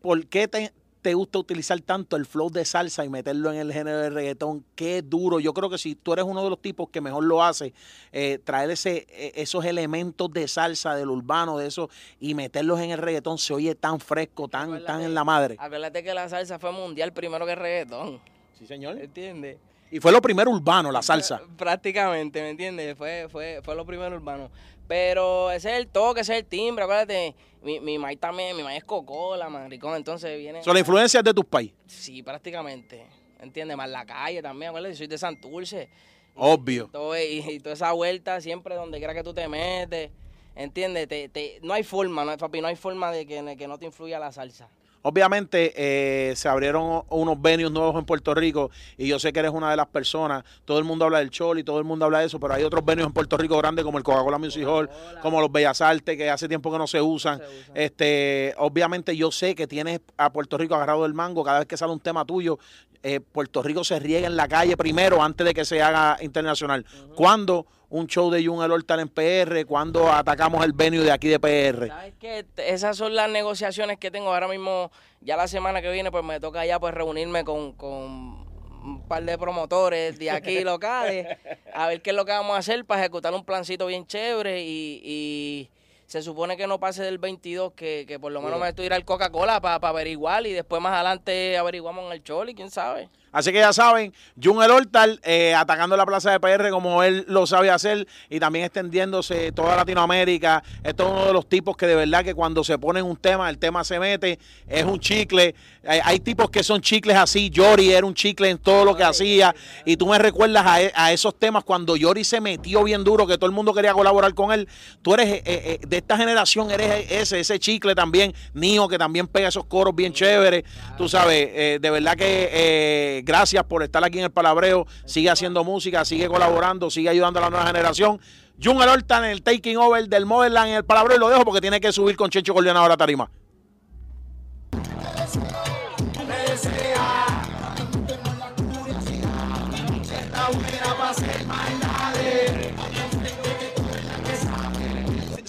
[0.00, 0.72] ¿Por qué te,
[1.02, 4.64] te gusta utilizar tanto el flow de salsa y meterlo en el género de reggaetón?
[4.74, 5.40] Qué duro.
[5.40, 7.72] Yo creo que si tú eres uno de los tipos que mejor lo hace,
[8.12, 11.90] eh, traer ese, eh, esos elementos de salsa, del urbano, de eso,
[12.20, 15.56] y meterlos en el reggaetón, se oye tan fresco, tan, tan en la madre.
[15.58, 18.20] Acuérdate que la salsa fue mundial primero que el reggaetón.
[18.58, 18.98] Sí, señor.
[18.98, 19.58] ¿Entiendes?
[19.90, 21.40] Y fue lo primero urbano, la salsa.
[21.56, 22.96] Prácticamente, ¿me entiendes?
[22.96, 24.50] Fue, fue, fue lo primero urbano.
[24.90, 27.36] Pero ese es el toque, ese es el timbre, acuérdate.
[27.62, 30.64] Mi, mi maíz también, mi maíz es cocola, maricón, entonces viene...
[30.64, 31.76] Son las influencias de tus países.
[31.86, 33.06] Sí, prácticamente.
[33.38, 33.76] ¿Entiendes?
[33.76, 35.88] Más la calle también, acuérdate, soy de Santurce.
[36.34, 36.88] Obvio.
[36.90, 40.10] Todo, y, y toda esa vuelta, siempre donde quiera que tú te metes,
[40.56, 41.06] ¿entiendes?
[41.06, 43.86] Te, te, no hay forma, no, papi, no hay forma de que, que no te
[43.86, 44.70] influya la salsa.
[45.02, 49.52] Obviamente eh, se abrieron unos venues nuevos en Puerto Rico y yo sé que eres
[49.52, 52.26] una de las personas, todo el mundo habla del Choli, todo el mundo habla de
[52.26, 54.90] eso, pero hay otros venues en Puerto Rico grandes como el Coca-Cola Music Hall,
[55.22, 57.40] como los Bellas Artes, que hace tiempo que no se usan.
[57.74, 61.78] Este, obviamente yo sé que tienes a Puerto Rico agarrado del mango, cada vez que
[61.78, 62.58] sale un tema tuyo,
[63.02, 66.84] eh, Puerto Rico se riega en la calle primero antes de que se haga internacional.
[67.14, 69.66] ¿Cuándo un show de Jun El Hortal en PR?
[69.66, 71.88] ¿Cuándo atacamos el venue de aquí de PR?
[71.88, 72.46] ¿Sabes qué?
[72.56, 74.90] Esas son las negociaciones que tengo ahora mismo.
[75.20, 78.46] Ya la semana que viene, pues me toca ya pues reunirme con, con
[78.82, 81.38] un par de promotores de aquí locales,
[81.74, 84.62] a ver qué es lo que vamos a hacer para ejecutar un plancito bien chévere
[84.62, 85.70] y, y
[86.10, 88.92] se supone que no pase del 22, que, que por lo menos me estoy ir
[88.92, 93.08] al Coca-Cola para averiguar y después más adelante averiguamos en el Choli, quién sabe.
[93.32, 94.12] Así que ya saben,
[94.42, 98.40] Jun El Hortal eh, atacando la plaza de PR como él lo sabe hacer y
[98.40, 100.62] también extendiéndose toda Latinoamérica.
[100.82, 103.48] Esto es uno de los tipos que de verdad que cuando se ponen un tema,
[103.48, 105.54] el tema se mete, es un chicle.
[105.86, 107.50] Hay, hay tipos que son chicles así.
[107.50, 109.54] Yori era un chicle en todo lo que hacía.
[109.84, 113.26] Y tú me recuerdas a, e- a esos temas cuando Yori se metió bien duro,
[113.26, 114.68] que todo el mundo quería colaborar con él.
[115.02, 118.34] Tú eres eh, eh, de esta generación, eres ese, ese chicle también.
[118.54, 120.64] Nio, que también pega esos coros bien chéveres.
[120.98, 124.86] Tú sabes, eh, de verdad que gracias por estar aquí en el Palabreo.
[125.04, 128.20] Sigue haciendo música, sigue colaborando, sigue ayudando a la nueva generación.
[128.62, 131.44] Jun El Horta en el taking over del Motherland en el Palabreo y lo dejo
[131.44, 133.30] porque tiene que subir con Chencho Corleonado a la tarima.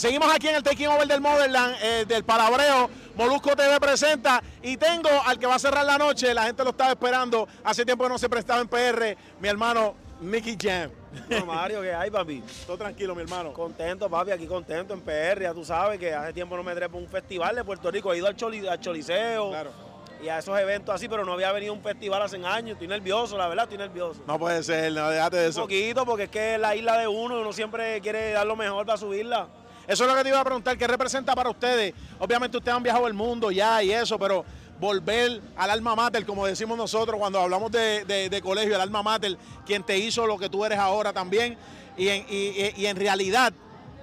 [0.01, 2.89] Seguimos aquí en el Taking Over del Motherland, eh, del Palabreo.
[3.21, 6.33] Molusco TV presenta y tengo al que va a cerrar la noche.
[6.33, 7.47] La gente lo estaba esperando.
[7.63, 9.15] Hace tiempo que no se prestaba en PR.
[9.39, 10.89] Mi hermano Nicky Jam.
[11.29, 12.43] No, Mario, ¿qué hay, papi?
[12.65, 13.53] Todo tranquilo, mi hermano.
[13.53, 15.39] Contento, papi, aquí contento en PR.
[15.43, 18.11] Ya tú sabes que hace tiempo no me trepo un festival de Puerto Rico.
[18.11, 19.51] He ido al, Choli- al Choliseo
[20.23, 22.71] y a esos eventos así, pero no había venido a un festival hace años.
[22.71, 24.21] Estoy nervioso, la verdad, estoy nervioso.
[24.25, 25.61] No puede ser, no, déjate de Un eso.
[25.61, 28.83] poquito, porque es que es la isla de uno uno siempre quiere dar lo mejor
[28.87, 29.47] para subirla.
[29.87, 31.93] Eso es lo que te iba a preguntar, ¿qué representa para ustedes?
[32.19, 34.45] Obviamente ustedes han viajado el mundo ya y eso, pero
[34.79, 39.37] volver al alma mater, como decimos nosotros cuando hablamos de, de- colegio, el alma mater,
[39.65, 41.57] quien te hizo lo que tú eres ahora también,
[41.97, 43.53] y en, y- y en realidad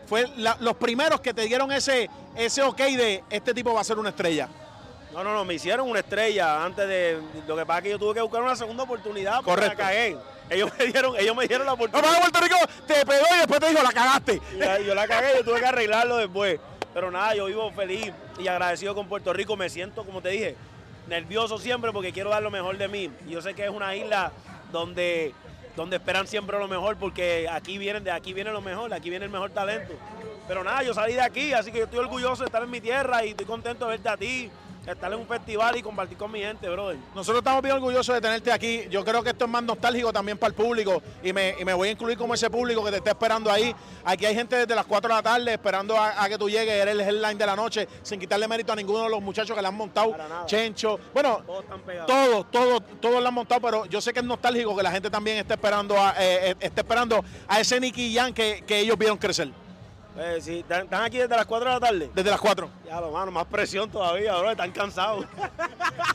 [0.07, 0.27] fue
[0.61, 4.11] los primeros que te dieron ese, ese ok de este tipo va a ser una
[4.11, 4.49] estrella.
[5.13, 7.19] No, no, no, me hicieron una estrella antes de.
[7.47, 9.79] Lo que pasa es que yo tuve que buscar una segunda oportunidad porque Correcto.
[9.79, 10.17] la cagué.
[10.51, 12.11] Ellos me dieron, ellos me dieron la No, oportunidad.
[12.11, 12.57] para Puerto Rico
[12.87, 14.41] te pegó y después te dijo, la cagaste.
[14.59, 16.61] La- yo la cagué, yo tuve que arreglarlo después.
[16.95, 19.57] Pero nada, yo vivo feliz y agradecido con Puerto Rico.
[19.57, 20.57] Me siento, como te dije,
[21.07, 23.11] nervioso siempre porque quiero dar lo mejor de mí.
[23.29, 24.33] Yo sé que es una isla
[24.73, 25.35] donde,
[25.77, 29.11] donde esperan siempre lo mejor porque aquí vienen, de aquí viene lo mejor, de aquí
[29.11, 29.95] viene el mejor talento.
[30.47, 32.81] Pero nada, yo salí de aquí, así que yo estoy orgulloso de estar en mi
[32.81, 34.51] tierra y estoy contento de verte a ti,
[34.93, 36.97] estar en un festival y compartir con mi gente, brother.
[37.15, 38.87] Nosotros estamos bien orgullosos de tenerte aquí.
[38.91, 41.75] Yo creo que esto es más nostálgico también para el público y me, y me
[41.75, 43.75] voy a incluir como ese público que te está esperando ahí.
[44.05, 46.75] Aquí hay gente desde las 4 de la tarde esperando a, a que tú llegues,
[46.75, 49.63] eres el headline de la noche, sin quitarle mérito a ninguno de los muchachos que
[49.63, 50.17] le han montado.
[50.47, 54.25] Chencho, bueno, Todos están todos, todos, todos lo han montado, pero yo sé que es
[54.25, 58.15] nostálgico que la gente también esté esperando a, eh, eh, esté esperando a ese Nicky
[58.15, 59.51] Jan que, que ellos vieron crecer.
[60.21, 62.11] Eh, sí, ¿están aquí desde las 4 de la tarde?
[62.13, 62.69] Desde las 4.
[62.87, 65.25] Ya, lo mano, más presión todavía, bro, están cansados.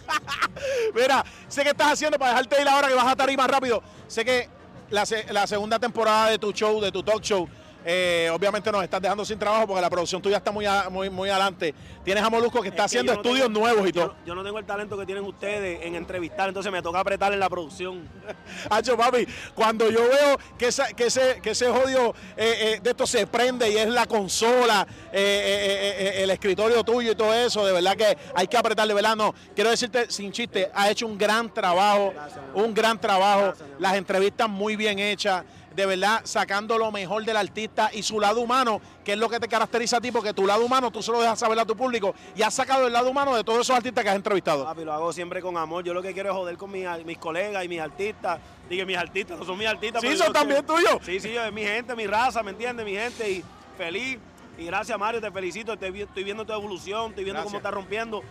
[0.93, 3.47] Mira, sé que estás haciendo para dejarte ir ahora que vas a estar ahí más
[3.47, 3.81] rápido.
[4.07, 4.49] Sé que
[4.89, 7.47] la, la segunda temporada de tu show, de tu talk show,
[7.85, 11.09] eh, obviamente nos estás dejando sin trabajo porque la producción tuya está muy, a- muy,
[11.09, 11.73] muy adelante.
[12.03, 14.15] Tienes a Molusco que está Es que haciendo no estudios tengo- nuevos y yo- todo.
[14.25, 17.39] Yo no tengo el talento que tienen ustedes en entrevistar, entonces me toca apretar en
[17.39, 18.07] la producción.
[18.69, 22.89] Hacho, papi, cuando yo veo que, esa- que ese, que ese jodido eh, eh, de
[22.89, 27.95] esto se prende y es la consola, el escritorio tuyo y todo eso, de verdad
[27.95, 29.15] que hay que apretarle, ¿verdad?
[29.15, 32.13] No, quiero decirte sin chiste, ha hecho un gran trabajo,
[32.53, 35.43] un gran trabajo, las entrevistas muy bien hechas.
[35.75, 39.39] De verdad, sacando lo mejor del artista y su lado humano, que es lo que
[39.39, 41.75] te caracteriza a ti, porque tu lado humano tú se lo dejas saber a tu
[41.75, 44.65] público y has sacado el lado humano de todos esos artistas que has entrevistado.
[44.65, 45.83] Papi, lo hago siempre con amor.
[45.83, 48.39] Yo lo que quiero es joder con mis, mis colegas y mis artistas.
[48.69, 50.01] Digo, mis artistas, no son mis artistas.
[50.01, 50.97] Sí, son yo también tuyos.
[51.03, 52.85] Sí, sí, es mi gente, mi raza, ¿me entiendes?
[52.85, 53.43] Mi gente y
[53.77, 54.19] feliz.
[54.57, 55.73] Y gracias, Mario, te felicito.
[55.73, 58.21] Estoy, vi- estoy viendo tu evolución, estoy viendo cómo estás rompiendo.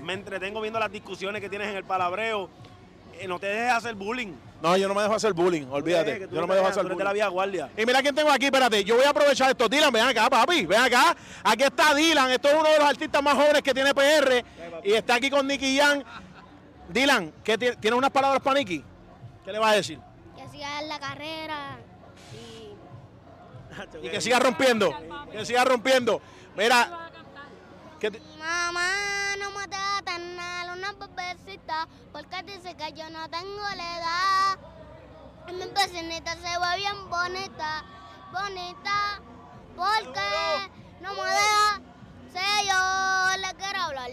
[0.00, 2.48] Me entretengo viendo las discusiones que tienes en el palabreo.
[3.22, 4.32] Eh, no te dejes hacer bullying.
[4.60, 6.28] No, yo no me dejo hacer bullying, olvídate.
[6.30, 7.04] Yo no me dejo hacer eres de bullying.
[7.04, 7.70] la vía guardia.
[7.76, 9.68] Y mira quién tengo aquí, espérate, yo voy a aprovechar esto.
[9.68, 11.16] Dylan, ven acá, papi, ven acá.
[11.44, 14.44] Aquí está Dylan, esto es uno de los artistas más jóvenes que tiene PR
[14.84, 16.04] y está aquí con Nicky Jan.
[16.88, 18.84] Dylan, ¿qué ti- ¿tienes unas palabras para Nicky?
[19.44, 19.98] ¿Qué le vas a decir?
[20.36, 21.78] Que siga en la carrera
[22.32, 24.94] y Y que siga rompiendo,
[25.30, 26.20] que siga rompiendo.
[26.56, 27.08] Mira,
[27.98, 28.90] ¿qué te- Mamá,
[29.38, 29.66] no me
[32.12, 34.58] porque dice que yo no tengo la edad.
[35.48, 37.84] Y mi vecinita se ve bien bonita,
[38.32, 39.20] bonita,
[39.76, 40.70] porque
[41.00, 41.80] no me deja
[42.32, 44.10] ser yo le quiero hablar.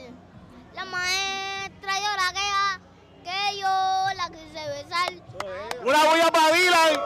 [0.74, 2.82] La maestra yo la queja
[3.24, 3.68] que yo
[4.16, 5.14] la quise besar.
[5.84, 7.02] una bulla para Dylan.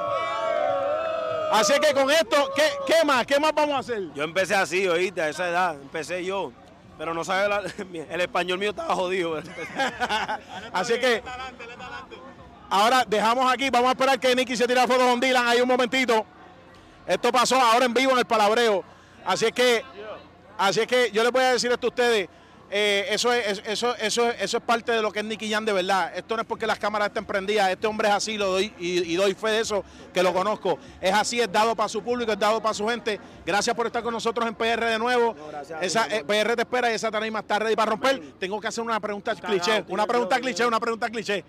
[1.52, 3.26] Así que con esto, ¿qué, qué más?
[3.28, 4.12] ¿Qué más vamos a hacer?
[4.14, 5.76] Yo empecé así, oíste, a esa edad.
[5.76, 6.52] Empecé yo.
[6.98, 7.64] Pero no sabes, la-
[8.14, 9.42] el español mío estaba jodido.
[10.74, 11.24] Así que
[12.70, 15.62] ahora dejamos aquí, vamos a esperar que Nicky se tire la foto con Dylan ahí
[15.62, 16.26] un momentito.
[17.06, 18.84] Esto pasó ahora en vivo en el palabreo.
[19.26, 19.84] Así es que,
[20.58, 22.30] así es que yo les voy a decir esto a ustedes.
[22.76, 25.74] Eh, eso, es, eso, eso, eso es parte de lo que es Nicky Jan de
[25.74, 26.12] verdad.
[26.16, 27.70] Esto no es porque las cámaras estén prendidas.
[27.70, 30.80] Este hombre es así, lo doy y, y doy fe de eso, que lo conozco.
[31.00, 33.20] Es así, es dado para su público, es dado para su gente.
[33.46, 35.36] Gracias por estar con nosotros en PR de nuevo.
[35.82, 38.34] esa, eh, PR te espera y esa tarima está ready para romper.
[38.40, 41.46] Tengo que hacer una pregunta cliché, una pregunta cliché, una pregunta cliché.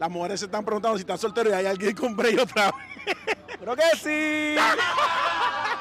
[0.00, 3.16] Las mujeres se están preguntando si están solteros y hay alguien con break otra vez.
[3.60, 4.56] Creo que sí.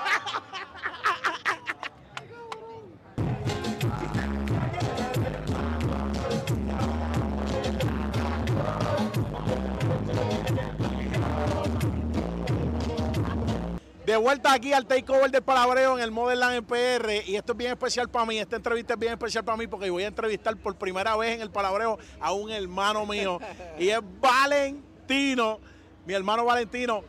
[14.06, 17.58] De vuelta aquí al takeover del palabreo en el Motherland en PR y esto es
[17.58, 20.56] bien especial para mí, esta entrevista es bien especial para mí porque voy a entrevistar
[20.58, 23.40] por primera vez en el palabreo a un hermano mío
[23.80, 25.60] y es Valentino,
[26.06, 27.04] mi hermano Valentino.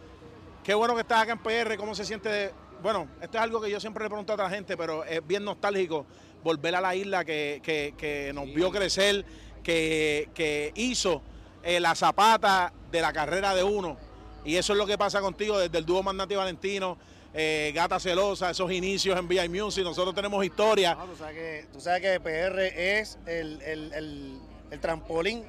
[0.64, 3.70] Qué bueno que estás acá en PR, ¿cómo se siente bueno, esto es algo que
[3.70, 6.07] yo siempre le pregunto a otra gente, pero es bien nostálgico
[6.44, 9.24] volver a la isla que, que- que nos vio crecer,
[9.62, 11.20] que, que hizo
[11.62, 13.97] eh, la zapata de la carrera de uno.
[14.47, 16.97] Y eso es lo que pasa contigo desde el dúo Magnati Valentino,
[17.34, 19.82] eh, Gata Celosa, esos inicios en VI Music.
[19.84, 20.94] Nosotros tenemos historia.
[20.94, 21.16] No, tú,
[21.80, 24.40] sabes que, PR es el, el- el-
[24.80, 25.44] trampolín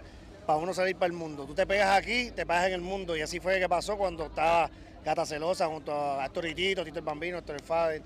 [0.45, 1.45] para uno salir para el mundo.
[1.45, 3.16] Tú te pegas aquí, te pegas en el mundo.
[3.16, 4.70] Y así fue que pasó cuando estaba
[5.06, 8.02] Gata Celosa junto a Héctor Ritito, Tito el Bambino, Héctor el Fader.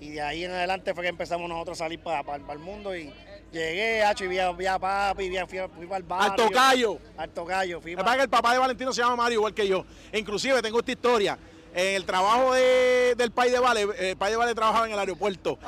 [0.00, 2.58] Y de ahí en adelante fue que empezamos nosotros a salir para, para- para el
[2.58, 2.94] mundo.
[2.94, 3.10] Y
[3.52, 6.30] llegué, hacho, y vi a, vi a papi, vi a- fui, fui para el barrio.
[6.30, 6.98] Al tocayo.
[7.16, 7.80] Al tocayo.
[7.80, 9.84] Fui Lo que el papá de Valentino se llama Mario, igual que yo.
[10.12, 11.38] Inclusive tengo esta historia.
[11.74, 14.92] En el trabajo de- del País de Vale, eh, el País de Vale trabajaba en
[14.92, 15.58] el aeropuerto.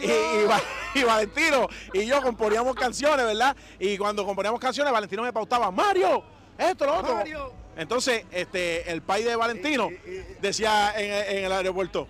[0.00, 0.62] y, y Va-
[0.94, 3.56] y Valentino y yo componíamos canciones, ¿verdad?
[3.80, 6.22] Y cuando componíamos canciones, Valentino me pautaba, Mario,
[6.56, 7.14] esto, lo otro.
[7.16, 7.52] Mario.
[7.76, 9.90] Entonces, este, el país de Valentino
[10.40, 12.08] decía en, en el aeropuerto,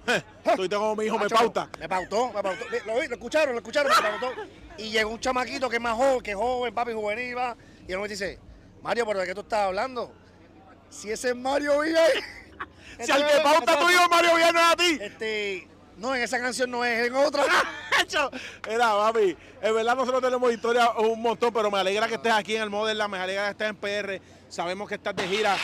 [0.55, 1.69] tú como mi hijo me pauta.
[1.81, 2.65] Me pautó, me pautó.
[2.87, 4.43] Lo escucharon, lo escucharon, me pautó.
[4.79, 7.57] Y llegó un chamaquito que es más joven, que es joven, papi, juvenil, va.
[7.89, 8.39] Y él me dice,
[8.83, 10.13] Mario, ¿pero de qué tú estás hablando?
[10.91, 12.05] Si ese es Mario Villa.
[12.99, 14.99] Si al que pauta tu hijo Mario Villa no es a ti.
[15.03, 15.69] Este,
[15.99, 17.45] no, en esa canción no es, en otra.
[18.69, 22.57] Era, papi, en verdad nosotros tenemos historia un montón, pero me alegra que estés aquí
[22.57, 24.23] en el Model, me alegra que estés en PR.
[24.49, 25.57] Sabemos que estás de gira,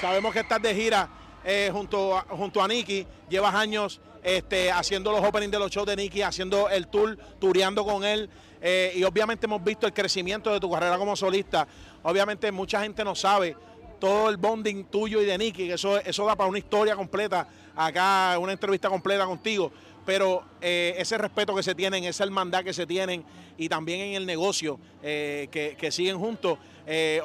[0.00, 1.08] sabemos que estás de gira
[1.44, 3.06] eh, junto, a, junto a Nicky.
[3.28, 7.82] Llevas años este, haciendo los openings de los shows de Nicky, haciendo el tour, tureando
[7.82, 8.28] con él.
[8.60, 11.66] eh, y obviamente hemos visto el crecimiento de tu carrera como solista.
[12.02, 13.56] Obviamente mucha gente no sabe
[13.98, 17.48] todo el bonding tuyo y de Nicky, que eso, eso da para una historia completa,
[17.74, 19.72] acá una entrevista completa contigo,
[20.04, 23.24] pero eh, ese respeto que se tienen, esa hermandad que se tienen
[23.56, 26.58] y también en el negocio eh, que, que siguen juntos,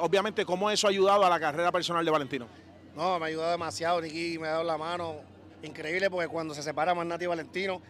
[0.00, 2.46] obviamente cómo eso ha ayudado a la carrera personal de Valentino.
[2.96, 5.33] No, me ha ayudado demasiado, Nicky me ha dado la mano.
[5.64, 7.80] Increíble porque cuando se separa Magnati y Valentino,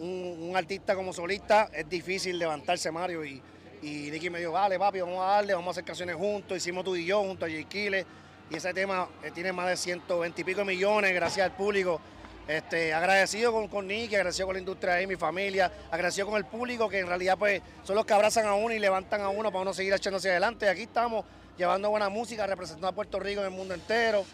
[0.00, 3.24] un, artista como solista es difícil levantarse, Mario.
[3.24, 3.42] Y,
[3.82, 6.56] Nicky me dijo, vale, papi, vamos a darle, vamos a hacer canciones juntos.
[6.56, 7.68] Hicimos tú y yo junto a J.
[7.68, 8.06] Kile.
[8.50, 12.00] Y ese tema eh, tiene más de 120 y pico millones, gracias al público.
[12.46, 16.44] Este, agradecido con, con Nicky, agradecido con la industria y mi familia, agradecido con el
[16.44, 19.50] público que en realidad pues son los que abrazan a uno y levantan a uno
[19.50, 20.66] para uno seguir echando hacia adelante.
[20.66, 21.24] Y aquí estamos
[21.56, 24.24] llevando buena música, representando a Puerto Rico en el mundo entero,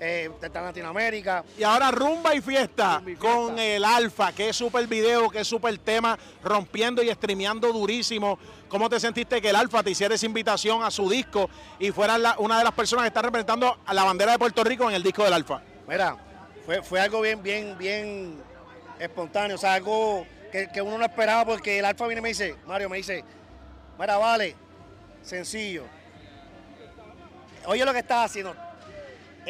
[0.00, 1.44] eh, está en Latinoamérica.
[1.58, 5.76] Y ahora rumba y fiesta con el Alfa, que es súper video, que es súper
[5.78, 8.38] tema, rompiendo y streameando durísimo.
[8.68, 12.16] ¿Cómo te sentiste que el Alfa te hiciera esa invitación a su disco y fuera
[12.16, 14.94] la- una de las personas que está representando a la bandera de Puerto Rico en
[14.96, 15.60] el disco del Alfa?
[15.86, 16.16] Mira,
[16.64, 18.40] fue, fue algo bien, bien, bien
[18.98, 22.28] espontáneo, o sea, algo que, que uno no esperaba porque el Alfa viene y me
[22.30, 23.24] dice, Mario me dice,
[23.98, 24.54] mira, vale,
[25.22, 25.84] sencillo.
[27.66, 28.54] Oye lo que estás haciendo,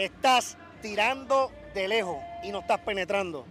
[0.04, 3.44] estás tirando de lejos y no estás penetrando.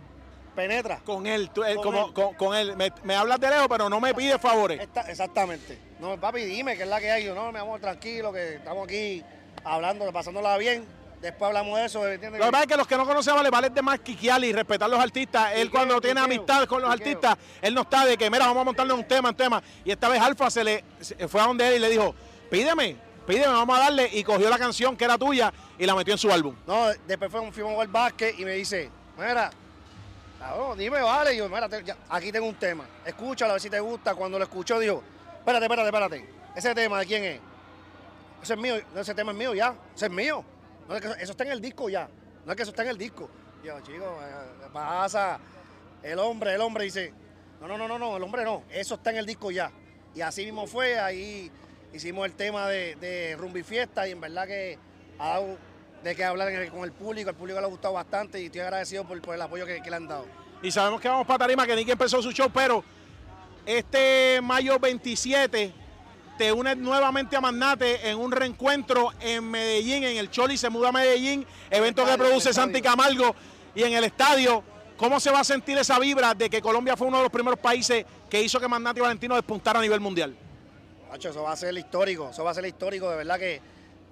[0.56, 1.00] Penetra.
[1.06, 2.14] Con él, tú- él Con como, él.
[2.14, 2.76] Con, con él.
[2.76, 4.80] Me, me hablas de lejos, pero no me pide favores.
[4.82, 5.78] Está- exactamente.
[6.00, 7.24] No, papi, dime qué es la que hay.
[7.26, 9.24] Yo, no, mi amor, tranquilo, que estamos aquí
[9.64, 10.86] hablando, pasándola bien.
[11.22, 12.40] Después hablamos de eso, ¿entiendes?
[12.40, 14.00] Lo que pasa es que los que no conocen a Vale, Vale es de más
[14.00, 15.52] quiquear y respetar los artistas.
[15.54, 18.64] Él cuando tiene amistad con los artistas, él no está de que, mira, vamos a
[18.66, 19.62] montarle un tema, un tema.
[19.84, 22.16] Y esta vez Alfa se le se fue a donde él y le dijo,
[22.50, 22.96] pídeme,
[23.30, 24.10] pídeme, vamos a darle.
[24.12, 26.56] Y cogió la canción que era tuya y la metió en su álbum.
[26.66, 29.52] No, después fuimos, fuimos a jugar básquet y me dice, mira,
[30.40, 31.36] cabrón, dime, vale.
[31.36, 31.70] Y yo, mira,
[32.10, 32.86] aquí tengo un tema.
[33.06, 34.16] Escúchalo, a ver si te gusta.
[34.16, 35.04] Cuando lo escuchó, dijo,
[35.38, 36.30] espérate, espérate, espérate.
[36.56, 37.40] ¿Ese tema de quién es?
[38.42, 39.76] Ese es mío, ese tema es mío ya.
[39.96, 40.44] Ese es mío.
[41.20, 42.10] Eso, está en el disco ya.
[42.46, 43.30] No es que eso está en el disco.
[43.64, 45.40] Y yo, chico, eh, ¿qué pasa?
[46.02, 47.14] El hombre, el hombre dice,
[47.62, 48.64] no, no, no, no, no, el hombre no.
[48.72, 49.72] Eso está en el disco ya.
[50.16, 51.52] Y así mismo fue, ahí
[51.94, 54.78] hicimos el tema de, de Rumbi Fiesta y en verdad que
[55.18, 55.58] ha dado
[56.04, 58.62] de que hablar el- con el público, al público le ha gustado bastante y estoy
[58.62, 60.26] agradecido por, por el apoyo que, que le han dado.
[60.62, 62.84] Y sabemos que vamos para Tarima, que Nicky empezó su show, pero
[63.66, 65.74] este mayo 27
[66.38, 70.90] te unes nuevamente a Magnate en un reencuentro en Medellín, en el Choli se muda
[70.90, 73.36] a Medellín, evento que produce Santi Camargo
[73.76, 74.64] y en el estadio.
[74.96, 77.58] ¿Cómo se va a sentir esa vibra de que Colombia fue uno de los primeros
[77.60, 80.36] países que hizo que Magnate y Valentino despuntara a nivel mundial?
[81.10, 83.60] Macho, eso va a ser histórico, eso va a ser histórico, de verdad que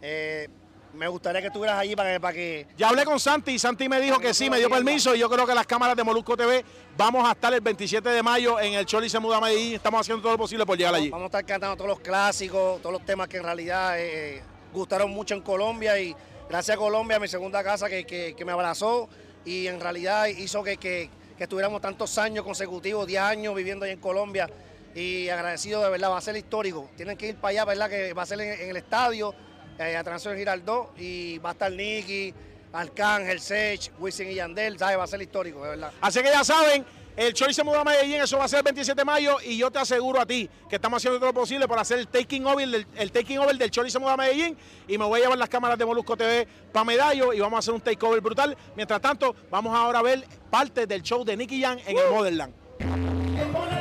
[0.02, 0.48] eh,
[0.94, 3.88] me gustaría que estuvieras allí para que, para que Ya hablé con Santi y Santi
[3.88, 6.36] me dijo que sí, me dio permiso y yo creo que las cámaras de Molusco
[6.36, 6.66] TV
[6.98, 9.76] vamos a estar el 27 de mayo en el Choli se muda a Medellín.
[9.76, 11.10] Estamos haciendo todo lo posible por llegar allí.
[11.10, 14.42] Vamos a estar cantando todos los clásicos, todos los temas que en realidad eh,
[14.74, 16.16] gustaron mucho en Colombia y
[16.50, 19.08] gracias a Colombia, mi segunda casa que, que- que me abrazó
[19.46, 23.92] y en realidad hizo que, que- que estuviéramos tantos años consecutivos, 10 años viviendo ahí
[23.92, 24.50] en Colombia
[24.98, 26.90] y agradecido de verdad, va a ser histórico.
[26.96, 27.90] Tienen que ir para allá, ¿verdad?
[27.90, 29.34] Que va a ser en, en el estadio,
[29.78, 32.34] eh, a Transfer Girardot y va a estar Nicky,
[32.74, 34.98] Arcángel, Sech, Wisin y Yandel, ¿sabes?
[34.98, 35.92] Va a ser histórico, de verdad.
[36.02, 36.84] Así que ya saben,
[37.16, 39.58] el Chori se muda a Medellín, eso va a ser el 27 de mayo y
[39.58, 42.46] yo te aseguro a ti que estamos haciendo todo lo posible para hacer el taking
[42.48, 45.24] over del, el taking over del Chori se muda a Medellín y me voy a
[45.24, 48.58] llevar las cámaras de Molusco TV para Medallo y vamos a hacer un takeover brutal.
[48.76, 53.77] Mientras tanto, vamos ahora a ver parte del show de Nicky Jam en el Motherland.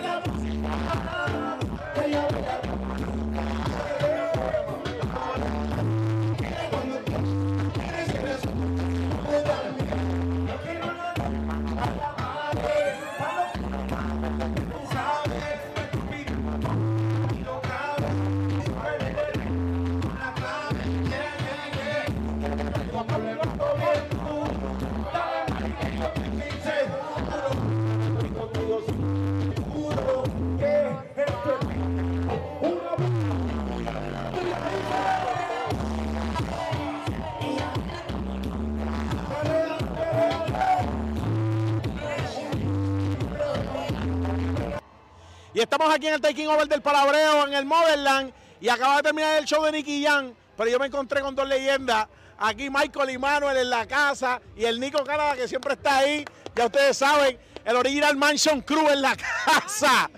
[45.77, 48.33] Estamos aquí en el taking over del Palabreo, en el Motherland.
[48.63, 50.33] Y acaba de terminar el show de Nicky Jam.
[50.57, 52.09] Pero yo me encontré con dos leyendas.
[52.39, 54.41] Aquí Michael y Manuel en la casa.
[54.57, 56.25] Y el Nico Canadá que siempre está ahí.
[56.55, 59.15] Ya ustedes saben, el original Mansion Crew en la
[59.45, 60.09] casa.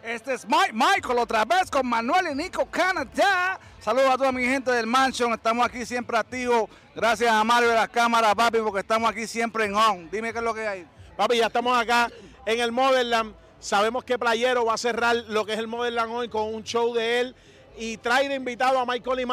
[0.00, 3.58] Este es Mike Michael otra vez con Manuel y Nico Canadá.
[3.80, 5.32] Saludos a toda mi gente del Mansion.
[5.32, 6.70] Estamos aquí siempre activos.
[6.94, 10.08] Gracias a Mario de las cámaras, papi, porque estamos aquí siempre en on.
[10.08, 10.86] Dime qué es lo que hay.
[11.16, 12.08] Papi, ya estamos acá
[12.46, 13.43] en el Motherland.
[13.64, 16.92] Sabemos que Playero va a cerrar lo que es el Motherland hoy con un show
[16.92, 17.34] de él
[17.78, 19.26] y trae de invitado a Michael y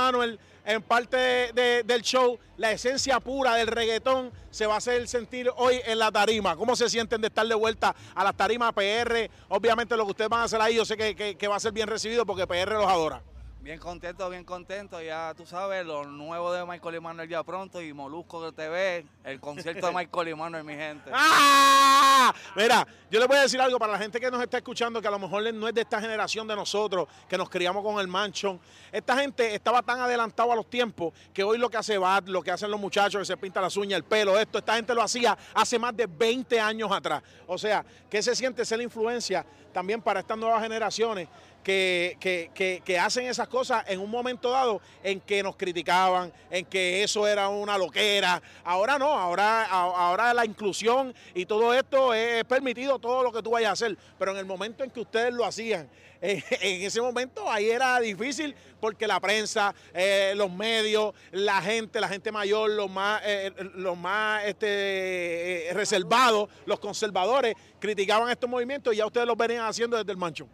[0.64, 2.40] en parte de- de- del show.
[2.56, 6.56] La esencia pura del reggaetón se va a hacer sentir hoy en la tarima.
[6.56, 9.30] ¿Cómo se sienten de estar de vuelta a las tarimas PR?
[9.50, 11.60] Obviamente lo que ustedes van a hacer ahí yo sé que, que- que va a
[11.60, 13.22] ser bien recibido porque PR los adora.
[13.62, 15.00] Bien contento, bien contento.
[15.04, 19.06] Ya tú sabes, lo nuevo de Michael y Manuel ya pronto y Molusco de TV,
[19.24, 21.12] el concierto de Michael y Manuel, mi gente.
[21.14, 22.34] ¡Ah!
[22.56, 25.08] Mira, yo les voy a decir algo para la gente que nos está escuchando, que
[25.08, 28.08] a lo mejor no es de esta generación de nosotros, que nos criamos con el
[28.08, 28.60] manchón.
[28.92, 32.42] Esta gente estaba tan adelantado a los tiempos que hoy lo que hace Bad, lo
[32.42, 35.04] que hacen los muchachos, que se pintan las uñas, el pelo, esto, esta gente lo
[35.04, 37.22] hacía hace más de 20 años atrás.
[37.46, 41.28] O sea, ¿qué se siente ser la influencia también para estas nuevas generaciones?
[41.64, 46.66] Que, que- que- hacen esas cosas en un momento dado en que nos criticaban, en
[46.66, 48.42] que eso era una loquera.
[48.64, 53.52] Ahora no, ahora, ahora la inclusión y todo esto es permitido, todo lo que tú
[53.52, 53.98] vayas a hacer.
[54.18, 55.88] Pero en el momento en que ustedes lo hacían,
[56.22, 56.42] en
[56.84, 62.32] ese momento ahí era difícil porque la prensa, eh, los medios, la gente, la gente
[62.32, 68.98] mayor, los más, eh, los más este, eh, reservados, los conservadores, criticaban estos movimientos y
[68.98, 70.48] ya ustedes los venían haciendo desde el mancho.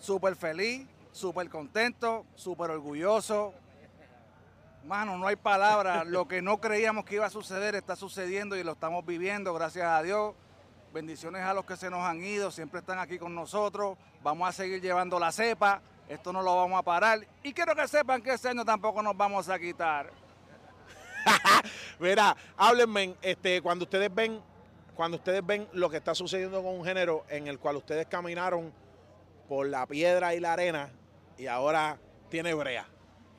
[0.00, 3.54] Súper feliz, súper contento, súper orgulloso.
[4.84, 6.06] Mano, no hay palabras.
[6.08, 9.86] Lo que no creíamos que iba a suceder está sucediendo y lo estamos viviendo, gracias
[9.86, 10.34] a Dios.
[10.92, 13.98] Bendiciones a los que se nos han ido, siempre están aquí con nosotros.
[14.22, 15.80] Vamos a seguir llevando la cepa.
[16.08, 17.26] Esto no lo vamos a parar.
[17.42, 20.12] Y quiero que sepan que este año tampoco nos vamos a quitar.
[21.98, 24.40] Mira, háblenme, este, cuando ustedes ven,
[24.94, 28.72] cuando ustedes ven lo que está sucediendo con un género en el cual ustedes caminaron
[29.48, 30.90] por la piedra y la arena
[31.38, 31.98] y ahora
[32.30, 32.86] tiene brea.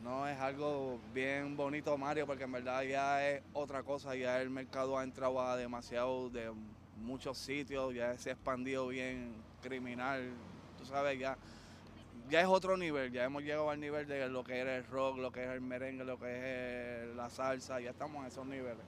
[0.02, 4.16] No, es algo bien bonito, Mario, porque en verdad ya es otra cosa.
[4.16, 6.52] Ya el mercado ha entrado a demasiado de
[6.98, 10.32] muchos sitios, ya se ha expandido bien criminal.
[10.78, 11.38] Tú sabes, ya,
[12.30, 13.12] ya es otro nivel.
[13.12, 15.62] Ya hemos llegado al nivel de lo que era el rock, lo que es el
[15.62, 17.80] merengue, lo que es la salsa.
[17.80, 18.86] Ya estamos en esos niveles.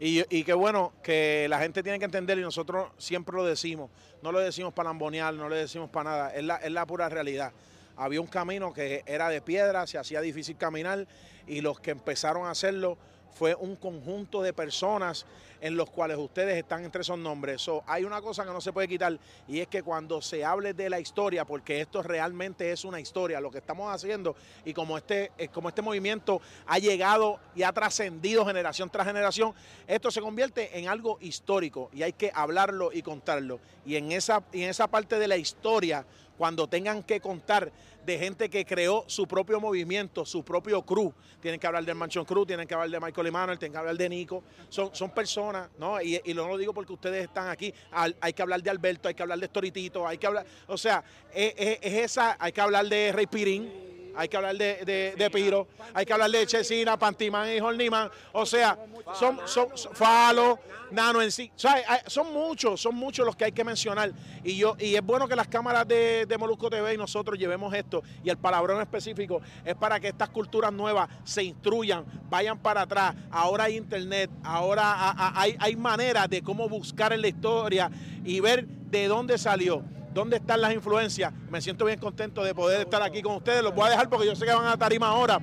[0.00, 3.90] Y, y qué bueno que la gente tiene que entender y nosotros siempre lo decimos.
[4.22, 6.34] No lo decimos para lambonear, no lo decimos para nada.
[6.34, 7.52] Es la, es la pura realidad.
[7.96, 11.06] Había un camino que era de piedra, se hacía difícil caminar
[11.46, 12.96] y los que empezaron a hacerlo
[13.34, 15.26] fue un conjunto de personas
[15.60, 17.62] en los cuales ustedes están entre esos nombres.
[17.62, 20.74] So, hay una cosa que no se puede quitar y es que cuando se hable
[20.74, 24.34] de la historia, porque esto realmente es una historia, lo que estamos haciendo
[24.64, 29.54] y como este, eh, como este movimiento ha llegado y ha trascendido generación tras generación,
[29.86, 33.60] esto se convierte en algo histórico y hay que hablarlo y contarlo.
[33.84, 36.04] Y en esa, y en esa parte de la historia,
[36.40, 37.70] cuando tengan que contar
[38.04, 41.12] de gente que creó su propio movimiento, su propio crew.
[41.40, 43.96] Tienen que hablar del Mansion Crew, tienen que hablar de Michael Emanuel, tienen que hablar
[43.96, 44.42] de Nico.
[44.68, 46.00] Son, son personas, ¿no?
[46.00, 47.72] Y, no lo digo porque ustedes están aquí.
[47.90, 50.46] Al- hay que hablar de Alberto, hay que hablar de Storitito, hay que hablar.
[50.66, 51.02] O sea,
[51.34, 53.90] es, es- es esa, hay que hablar de Rey Pirín.
[54.16, 58.10] Hay que hablar de, de, de Piro, hay que hablar de Chesina, Pantimán y Horniman.
[58.32, 58.78] O sea,
[59.14, 60.58] son, son, son-
[60.90, 61.50] Nano en sí.
[61.54, 64.12] O son muchos, son muchos los que hay que mencionar.
[64.42, 67.72] Y yo y es bueno que las cámaras de, de Molusco TV y nosotros llevemos
[67.74, 68.02] esto.
[68.24, 73.14] Y el palabrón específico es para que estas culturas nuevas se instruyan, vayan para atrás.
[73.30, 77.90] Ahora hay internet, ahora hay, hay maneras de cómo buscar en la historia
[78.24, 79.84] y ver de dónde salió.
[80.12, 81.32] ¿Dónde están las influencias?
[81.50, 83.62] Me siento bien contento de poder estar aquí con ustedes.
[83.62, 85.38] Los voy a dejar porque yo sé que van a tarima ahora.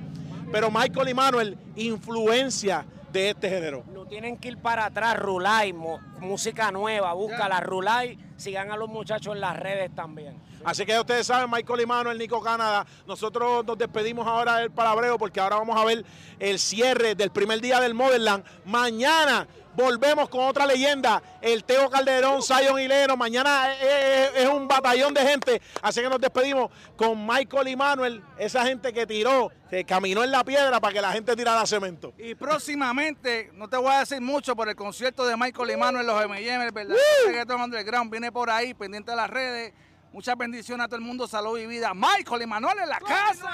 [0.52, 3.84] Pero Michael y Manuel, influencia de este género.
[3.92, 9.34] No tienen que ir para atrás, Rulay, música nueva, búscala, Rulay, sigan a los muchachos
[9.34, 10.38] en las redes también.
[10.64, 12.86] Así que ya ustedes saben, Michael y Manuel, Nico Canadá.
[13.06, 16.04] Nosotros nos despedimos ahora del palabreo porque ahora vamos a ver
[16.38, 18.44] el cierre del primer día del Motherland.
[18.64, 23.16] Mañana volvemos con otra leyenda, el Teo Calderón, Zion y Leno.
[23.16, 25.62] Mañana es, es- es un batallón de gente.
[25.80, 30.32] Así que nos despedimos con Michael y Manuel, esa gente que tiró, que caminó en
[30.32, 32.12] la piedra para que la gente tirara cemento.
[32.18, 36.06] Y próximamente, no te voy a decir mucho por el concierto de Michael y Manuel,
[36.06, 39.72] los M&M, el verdadero underground, viene por ahí, pendiente de las redes.
[40.12, 41.92] Muchas bendiciones a todo el mundo, salud y vida.
[41.94, 43.50] Michael y Manuel en la casa.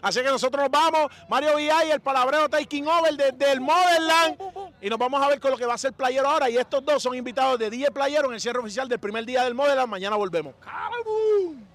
[0.00, 1.10] Así que nosotros nos vamos.
[1.28, 4.36] Mario Villay, el palabreo taking over desde el Modelland.
[4.80, 6.48] Y nos vamos a ver con lo que va a ser Playero ahora.
[6.48, 9.42] Y estos dos son invitados de 10 Playero en el cierre oficial del primer día
[9.42, 9.88] del Modelland.
[9.88, 10.54] Mañana volvemos.
[10.60, 11.66] ¡Cabum!